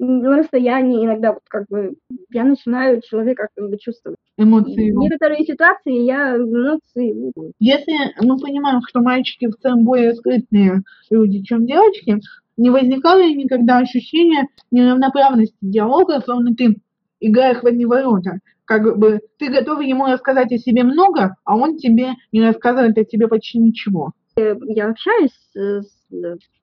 на 0.00 0.38
расстоянии 0.38 1.04
иногда 1.04 1.32
вот 1.32 1.42
как 1.46 1.66
бы 1.68 1.94
я 2.30 2.44
начинаю 2.44 3.02
человека 3.02 3.48
как 3.54 3.68
бы 3.68 3.76
чувствовать. 3.78 4.18
Эмоции. 4.38 4.90
В 4.90 4.96
некоторые 4.96 5.44
ситуации 5.44 6.04
я 6.04 6.36
эмоции. 6.36 7.32
Если 7.60 8.24
мы 8.24 8.38
понимаем, 8.38 8.80
что 8.88 9.00
мальчики 9.00 9.46
в 9.46 9.56
целом 9.56 9.84
более 9.84 10.14
скрытные 10.14 10.82
люди, 11.10 11.42
чем 11.42 11.66
девочки, 11.66 12.18
не 12.56 12.70
возникало 12.70 13.20
ли 13.20 13.34
никогда 13.34 13.78
ощущения 13.78 14.48
неравноправности 14.70 15.56
диалога, 15.60 16.20
словно 16.20 16.54
ты 16.54 16.76
играешь 17.20 17.62
в 17.62 17.66
одни 17.66 17.84
ворота. 17.84 18.38
Как 18.64 18.96
бы 18.98 19.20
ты 19.38 19.50
готов 19.50 19.82
ему 19.82 20.06
рассказать 20.06 20.50
о 20.52 20.58
себе 20.58 20.82
много, 20.82 21.36
а 21.44 21.56
он 21.56 21.76
тебе 21.76 22.12
не 22.32 22.40
рассказывает 22.42 22.96
о 22.96 23.04
себе 23.04 23.28
почти 23.28 23.58
ничего. 23.58 24.12
Я 24.36 24.88
общаюсь 24.88 25.36
с 25.54 25.99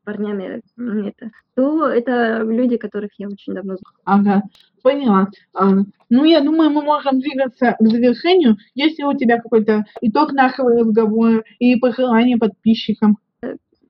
парнями, 0.03 0.61
это, 1.07 1.31
то 1.55 1.87
это 1.87 2.43
люди, 2.43 2.77
которых 2.77 3.11
я 3.17 3.27
очень 3.27 3.53
давно 3.53 3.75
знаю. 3.75 3.95
Ага, 4.05 4.43
поняла. 4.81 5.27
А, 5.53 5.69
ну, 6.09 6.23
я 6.23 6.41
думаю, 6.41 6.69
мы 6.69 6.81
можем 6.81 7.19
двигаться 7.19 7.75
к 7.79 7.87
завершению. 7.87 8.57
Есть 8.75 8.99
ли 8.99 9.05
у 9.05 9.13
тебя 9.13 9.39
какой-то 9.41 9.85
итог 10.01 10.33
нашего 10.33 10.71
разговора 10.71 11.43
и 11.59 11.75
пожелания 11.75 12.37
подписчикам? 12.37 13.17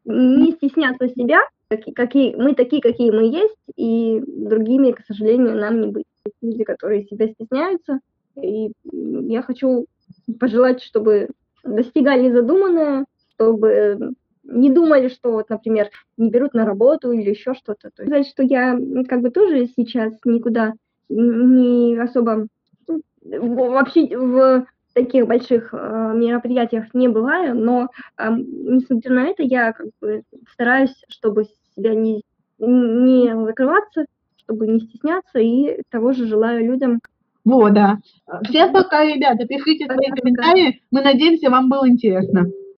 Не 0.06 0.52
стесняться 0.54 1.10
себя, 1.10 1.40
какие, 1.96 2.36
мы 2.36 2.56
такие, 2.56 2.82
какие 2.82 3.12
мы 3.12 3.26
есть, 3.26 3.58
и 3.76 4.22
другими, 4.26 4.92
к 4.92 5.06
сожалению, 5.06 5.56
нам 5.56 5.82
не 5.82 5.88
быть. 5.88 6.06
Люди, 6.42 6.64
которые 6.64 7.06
себя 7.06 7.28
стесняются, 7.30 8.00
и 8.42 8.72
я 8.84 9.42
хочу 9.42 9.86
пожелать, 10.40 10.82
чтобы 10.82 11.30
достигали 11.64 12.32
задуманное, 12.32 13.06
чтобы 13.34 14.14
не 14.48 14.72
думали, 14.72 15.10
что 15.10 15.32
вот, 15.32 15.50
например, 15.50 15.90
не 16.18 16.30
берут 16.30 16.54
на 16.54 16.66
работу 16.66 17.12
или 17.12 17.30
еще 17.30 17.54
что-то. 17.54 17.92
То 17.92 18.04
есть 18.04 18.10
сказать, 18.10 18.28
что 18.28 18.44
я 18.44 18.78
как 19.08 19.22
бы 19.22 19.30
тоже 19.30 19.68
сейчас 19.76 20.14
никуда 20.26 20.74
не 21.10 21.98
особо 21.98 22.48
вообще 23.24 24.18
в 24.18 24.66
таких 24.94 25.28
больших 25.28 25.74
э, 25.74 26.12
мероприятиях 26.16 26.94
не 26.94 27.08
бываю, 27.08 27.56
но 27.56 27.90
э, 28.18 28.30
несмотря 28.32 29.14
на 29.14 29.28
это 29.28 29.44
я 29.44 29.74
как 29.74 29.88
бы 30.02 30.24
стараюсь, 30.54 30.96
чтобы 31.08 31.46
себя 31.76 31.94
не, 31.94 32.24
не 32.58 33.46
закрываться, 33.46 34.06
чтобы 34.38 34.68
не 34.68 34.80
стесняться, 34.80 35.40
и 35.40 35.82
того 35.92 36.14
же 36.14 36.26
желаю 36.26 36.66
людям. 36.66 37.00
Вот, 37.46 37.74
да. 37.74 38.00
Всем 38.44 38.74
пока, 38.74 39.06
ребята, 39.06 39.46
пишите 39.46 39.86
свои 39.86 40.10
комментарии. 40.10 40.82
Мы 40.90 41.02
надеемся, 41.02 41.50
вам 41.50 41.70
было 41.70 41.88
интересно. 41.88 42.48